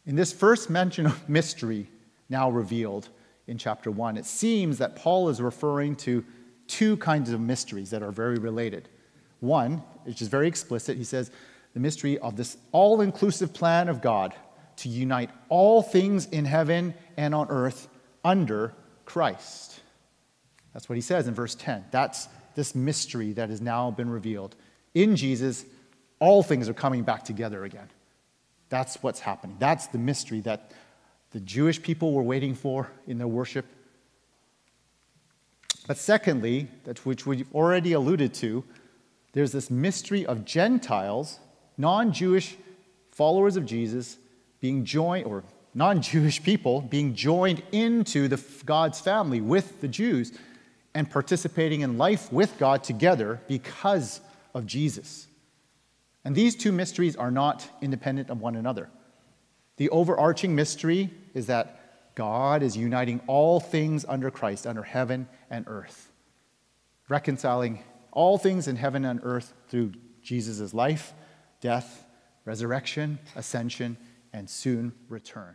In 0.04 0.16
this 0.16 0.32
first 0.32 0.68
mention 0.68 1.06
of 1.06 1.28
mystery, 1.28 1.88
now 2.28 2.50
revealed 2.50 3.08
in 3.46 3.58
chapter 3.58 3.90
1, 3.90 4.16
it 4.16 4.26
seems 4.26 4.78
that 4.78 4.96
Paul 4.96 5.28
is 5.28 5.40
referring 5.40 5.96
to 5.96 6.24
two 6.66 6.96
kinds 6.96 7.30
of 7.30 7.40
mysteries 7.40 7.90
that 7.90 8.02
are 8.02 8.10
very 8.10 8.38
related. 8.38 8.88
One, 9.40 9.82
which 10.04 10.22
is 10.22 10.28
very 10.28 10.48
explicit, 10.48 10.96
he 10.96 11.04
says, 11.04 11.30
the 11.74 11.80
mystery 11.80 12.18
of 12.18 12.36
this 12.36 12.56
all 12.72 13.00
inclusive 13.00 13.52
plan 13.52 13.88
of 13.88 14.00
God 14.00 14.34
to 14.76 14.88
unite 14.88 15.30
all 15.48 15.82
things 15.82 16.26
in 16.26 16.44
heaven 16.44 16.94
and 17.16 17.34
on 17.34 17.48
earth 17.50 17.88
under 18.24 18.74
Christ. 19.04 19.81
That's 20.72 20.88
what 20.88 20.96
he 20.96 21.02
says 21.02 21.28
in 21.28 21.34
verse 21.34 21.54
10. 21.54 21.84
That's 21.90 22.28
this 22.54 22.74
mystery 22.74 23.32
that 23.32 23.50
has 23.50 23.60
now 23.60 23.90
been 23.90 24.10
revealed. 24.10 24.56
In 24.94 25.16
Jesus, 25.16 25.64
all 26.18 26.42
things 26.42 26.68
are 26.68 26.74
coming 26.74 27.02
back 27.02 27.24
together 27.24 27.64
again. 27.64 27.88
That's 28.68 29.02
what's 29.02 29.20
happening. 29.20 29.56
That's 29.58 29.86
the 29.88 29.98
mystery 29.98 30.40
that 30.40 30.72
the 31.32 31.40
Jewish 31.40 31.82
people 31.82 32.12
were 32.12 32.22
waiting 32.22 32.54
for 32.54 32.90
in 33.06 33.18
their 33.18 33.28
worship. 33.28 33.66
But 35.86 35.96
secondly, 35.96 36.68
that 36.84 37.04
which 37.04 37.26
we've 37.26 37.52
already 37.54 37.92
alluded 37.92 38.34
to, 38.34 38.64
there's 39.32 39.52
this 39.52 39.70
mystery 39.70 40.24
of 40.24 40.44
Gentiles, 40.44 41.38
non 41.76 42.12
Jewish 42.12 42.56
followers 43.10 43.56
of 43.56 43.66
Jesus, 43.66 44.18
being 44.60 44.84
joined, 44.84 45.26
or 45.26 45.42
non 45.74 46.00
Jewish 46.02 46.42
people 46.42 46.82
being 46.82 47.14
joined 47.14 47.62
into 47.72 48.28
the, 48.28 48.42
God's 48.64 49.00
family 49.00 49.40
with 49.40 49.80
the 49.80 49.88
Jews 49.88 50.32
and 50.94 51.10
participating 51.10 51.80
in 51.80 51.98
life 51.98 52.32
with 52.32 52.58
God 52.58 52.84
together 52.84 53.40
because 53.48 54.20
of 54.54 54.66
Jesus. 54.66 55.26
And 56.24 56.34
these 56.34 56.54
two 56.54 56.72
mysteries 56.72 57.16
are 57.16 57.30
not 57.30 57.68
independent 57.80 58.30
of 58.30 58.40
one 58.40 58.56
another. 58.56 58.88
The 59.76 59.88
overarching 59.90 60.54
mystery 60.54 61.10
is 61.34 61.46
that 61.46 62.14
God 62.14 62.62
is 62.62 62.76
uniting 62.76 63.20
all 63.26 63.58
things 63.58 64.04
under 64.06 64.30
Christ, 64.30 64.66
under 64.66 64.82
heaven 64.82 65.28
and 65.50 65.64
earth, 65.66 66.12
reconciling 67.08 67.82
all 68.12 68.36
things 68.36 68.68
in 68.68 68.76
heaven 68.76 69.04
and 69.04 69.20
earth 69.22 69.54
through 69.68 69.92
Jesus' 70.22 70.74
life, 70.74 71.14
death, 71.60 72.04
resurrection, 72.44 73.18
ascension, 73.34 73.96
and 74.32 74.48
soon 74.48 74.92
return. 75.08 75.54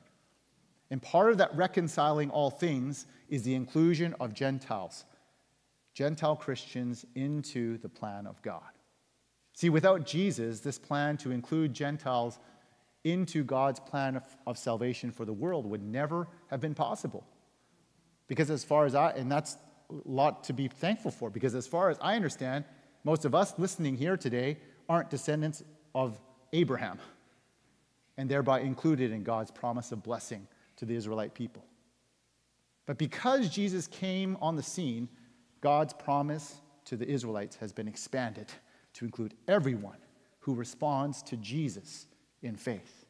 And 0.90 1.02
part 1.02 1.32
of 1.32 1.38
that 1.38 1.56
reconciling 1.56 2.32
all 2.32 2.50
things 2.50 3.06
is 3.30 3.44
the 3.44 3.56
inclusion 3.56 4.16
of 4.20 4.34
Gentiles, 4.34 5.06
Gentile 5.98 6.36
Christians, 6.36 7.08
into 7.16 7.80
the 7.80 7.90
plan 7.90 8.28
of 8.28 8.40
God. 8.44 8.62
See, 9.56 9.72
without 9.72 10.06
Jesus, 10.06 10.60
this 10.60 10.78
plan 10.78 11.18
to 11.18 11.32
include 11.32 11.74
Gentiles 11.74 12.38
into 13.04 13.44
God's 13.44 13.80
plan 13.80 14.16
of, 14.16 14.24
of 14.46 14.60
salvation 14.60 15.10
for 15.10 15.26
the 15.26 15.34
world 15.34 15.66
would 15.66 15.82
never 15.82 16.28
have 16.52 16.62
been 16.62 16.76
possible. 16.76 17.26
Because 18.28 18.52
as 18.52 18.64
far 18.64 18.86
as 18.86 18.94
I, 18.94 19.10
and 19.14 19.32
that's 19.32 19.58
a 19.90 19.96
lot 20.06 20.44
to 20.44 20.54
be 20.54 20.68
thankful 20.68 21.10
for, 21.10 21.32
because 21.32 21.56
as 21.56 21.66
far 21.66 21.90
as 21.90 21.98
I 22.00 22.16
understand, 22.16 22.64
most 23.04 23.26
of 23.26 23.34
us 23.34 23.58
listening 23.58 23.96
here 23.96 24.18
today 24.18 24.60
aren't 24.88 25.10
descendants 25.10 25.64
of 25.96 26.20
Abraham 26.54 27.00
and 28.18 28.30
thereby 28.30 28.60
included 28.60 29.12
in 29.12 29.24
God's 29.24 29.50
promise 29.50 29.92
of 29.92 30.04
blessing 30.04 30.48
to 30.76 30.86
the 30.86 30.96
Israelite 30.96 31.34
people. 31.34 31.66
But 32.86 33.00
because 33.00 33.50
Jesus 33.50 33.88
came 33.88 34.38
on 34.40 34.56
the 34.56 34.62
scene, 34.62 35.10
God's 35.62 35.94
promise 35.94 36.62
to 36.86 36.96
the 36.96 37.08
Israelites 37.08 37.56
has 37.58 37.72
been 37.72 37.88
expanded 37.88 38.48
to 38.94 39.06
include 39.06 39.34
everyone 39.48 39.98
who 40.40 40.54
responds 40.54 41.22
to 41.24 41.38
Jesus 41.38 42.08
in 42.42 42.56
faith. 42.56 43.06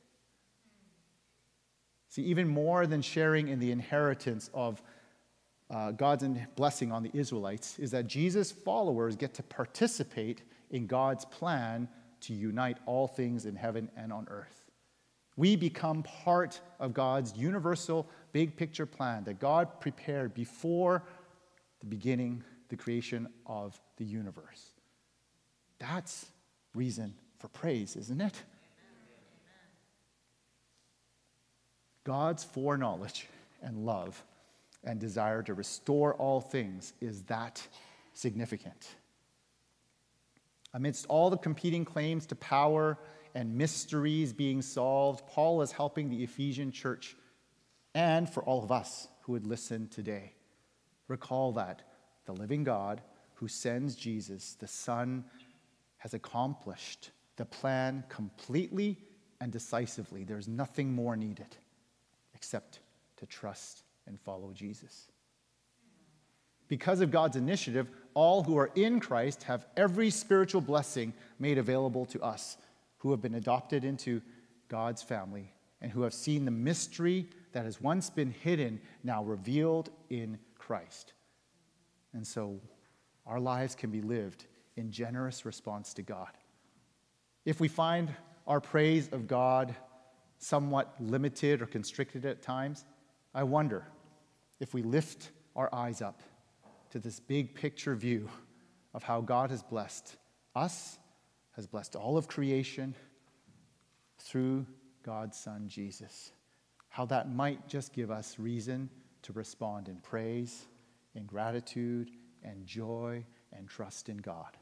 See, 2.09 2.23
even 2.23 2.47
more 2.47 2.87
than 2.87 3.01
sharing 3.01 3.47
in 3.47 3.59
the 3.59 3.71
inheritance 3.71 4.49
of 4.53 4.81
uh, 5.69 5.91
God's 5.91 6.25
blessing 6.55 6.91
on 6.91 7.03
the 7.03 7.11
Israelites 7.13 7.77
is 7.77 7.91
that 7.91 8.07
Jesus' 8.07 8.51
followers 8.51 9.15
get 9.15 9.33
to 9.35 9.43
participate 9.43 10.43
in 10.71 10.87
God's 10.87 11.25
plan 11.25 11.87
to 12.21 12.33
unite 12.33 12.77
all 12.85 13.07
things 13.07 13.45
in 13.45 13.55
heaven 13.55 13.89
and 13.95 14.11
on 14.11 14.27
earth. 14.29 14.63
We 15.35 15.55
become 15.55 16.01
part 16.03 16.59
of 16.79 16.93
God's 16.93 17.37
universal 17.37 18.09
big 18.33 18.55
picture 18.55 18.87
plan 18.87 19.23
that 19.25 19.39
God 19.39 19.79
prepared 19.79 20.33
before 20.33 21.03
the 21.79 21.85
beginning, 21.85 22.43
the 22.69 22.75
creation 22.75 23.27
of 23.45 23.79
the 23.97 24.05
universe. 24.05 24.71
That's 25.79 26.25
reason 26.73 27.13
for 27.37 27.47
praise, 27.49 27.95
isn't 27.95 28.21
it? 28.21 28.33
God's 32.03 32.43
foreknowledge 32.43 33.27
and 33.61 33.85
love 33.85 34.23
and 34.83 34.99
desire 34.99 35.43
to 35.43 35.53
restore 35.53 36.13
all 36.13 36.39
things 36.39 36.93
is 37.01 37.23
that 37.23 37.65
significant. 38.13 38.87
Amidst 40.73 41.05
all 41.07 41.29
the 41.29 41.37
competing 41.37 41.83
claims 41.83 42.25
to 42.27 42.35
power 42.35 42.97
and 43.35 43.57
mysteries 43.57 44.31
being 44.31 44.61
solved, 44.61 45.27
Paul 45.27 45.61
is 45.61 45.71
helping 45.71 46.09
the 46.09 46.23
Ephesian 46.23 46.71
church 46.71 47.15
and 47.93 48.29
for 48.29 48.41
all 48.43 48.63
of 48.63 48.71
us 48.71 49.07
who 49.23 49.33
would 49.33 49.45
listen 49.45 49.87
today. 49.89 50.33
Recall 51.07 51.51
that 51.53 51.81
the 52.25 52.33
living 52.33 52.63
God 52.63 53.01
who 53.35 53.47
sends 53.47 53.95
Jesus, 53.95 54.55
the 54.59 54.67
Son, 54.67 55.23
has 55.97 56.13
accomplished 56.13 57.11
the 57.37 57.45
plan 57.45 58.03
completely 58.09 58.97
and 59.39 59.51
decisively. 59.51 60.23
There's 60.23 60.47
nothing 60.47 60.91
more 60.91 61.15
needed 61.15 61.55
except 62.33 62.79
to 63.17 63.25
trust 63.25 63.83
and 64.05 64.19
follow 64.19 64.51
Jesus. 64.53 65.07
Because 66.67 66.99
of 66.99 67.11
God's 67.11 67.37
initiative, 67.37 67.87
all 68.13 68.43
who 68.43 68.57
are 68.57 68.71
in 68.75 68.99
Christ 68.99 69.43
have 69.43 69.65
every 69.77 70.09
spiritual 70.09 70.61
blessing 70.61 71.13
made 71.39 71.57
available 71.57 72.05
to 72.07 72.21
us 72.21 72.57
who 72.97 73.11
have 73.11 73.21
been 73.21 73.35
adopted 73.35 73.85
into 73.85 74.21
God's 74.67 75.01
family 75.01 75.53
and 75.81 75.91
who 75.91 76.01
have 76.01 76.13
seen 76.13 76.43
the 76.45 76.51
mystery 76.51 77.27
that 77.53 77.65
has 77.65 77.79
once 77.79 78.09
been 78.09 78.31
hidden 78.31 78.81
now 79.03 79.23
revealed 79.23 79.89
in 80.09 80.37
Christ. 80.67 81.13
And 82.13 82.27
so 82.27 82.59
our 83.25 83.39
lives 83.39 83.73
can 83.73 83.89
be 83.89 84.01
lived 84.01 84.45
in 84.75 84.91
generous 84.91 85.45
response 85.45 85.93
to 85.93 86.01
God. 86.01 86.31
If 87.45 87.61
we 87.61 87.69
find 87.69 88.13
our 88.45 88.59
praise 88.59 89.07
of 89.13 89.27
God 89.27 89.73
somewhat 90.39 90.93
limited 90.99 91.61
or 91.61 91.67
constricted 91.67 92.25
at 92.25 92.41
times, 92.41 92.83
I 93.33 93.43
wonder 93.43 93.87
if 94.59 94.73
we 94.73 94.83
lift 94.83 95.31
our 95.55 95.73
eyes 95.73 96.01
up 96.01 96.21
to 96.89 96.99
this 96.99 97.21
big 97.21 97.55
picture 97.55 97.95
view 97.95 98.29
of 98.93 99.03
how 99.03 99.21
God 99.21 99.51
has 99.51 99.63
blessed 99.63 100.17
us, 100.53 100.99
has 101.55 101.65
blessed 101.65 101.95
all 101.95 102.17
of 102.17 102.27
creation 102.27 102.93
through 104.19 104.65
God's 105.03 105.37
Son, 105.37 105.69
Jesus. 105.69 106.33
How 106.89 107.05
that 107.05 107.31
might 107.33 107.69
just 107.69 107.93
give 107.93 108.11
us 108.11 108.37
reason 108.37 108.89
to 109.27 109.33
respond 109.33 109.89
in 109.89 109.97
praise, 109.97 110.67
in 111.13 111.25
gratitude, 111.25 112.09
and 112.43 112.65
joy, 112.65 113.25
and 113.51 113.67
trust 113.67 114.07
in 114.07 114.15
God. 114.15 114.55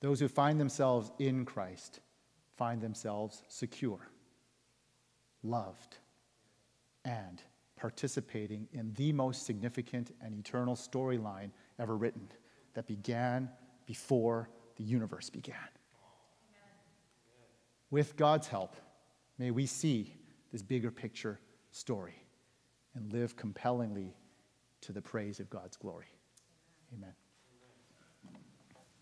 Those 0.00 0.20
who 0.20 0.28
find 0.28 0.60
themselves 0.60 1.10
in 1.18 1.44
Christ 1.44 1.98
find 2.56 2.80
themselves 2.80 3.42
secure, 3.48 4.08
loved, 5.42 5.96
and 7.04 7.42
participating 7.74 8.68
in 8.72 8.94
the 8.94 9.12
most 9.12 9.46
significant 9.46 10.14
and 10.22 10.32
eternal 10.32 10.76
storyline 10.76 11.50
ever 11.80 11.96
written 11.96 12.28
that 12.74 12.86
began 12.86 13.50
before 13.84 14.48
the 14.76 14.84
universe 14.84 15.28
began. 15.28 15.56
With 17.90 18.16
God's 18.16 18.46
help, 18.46 18.76
may 19.38 19.50
we 19.50 19.66
see 19.66 20.14
this 20.52 20.62
bigger 20.62 20.92
picture 20.92 21.40
story 21.72 22.21
and 22.94 23.12
live 23.12 23.36
compellingly 23.36 24.14
to 24.82 24.92
the 24.92 25.02
praise 25.02 25.40
of 25.40 25.48
God's 25.48 25.76
glory. 25.76 26.06
Amen. 26.94 27.14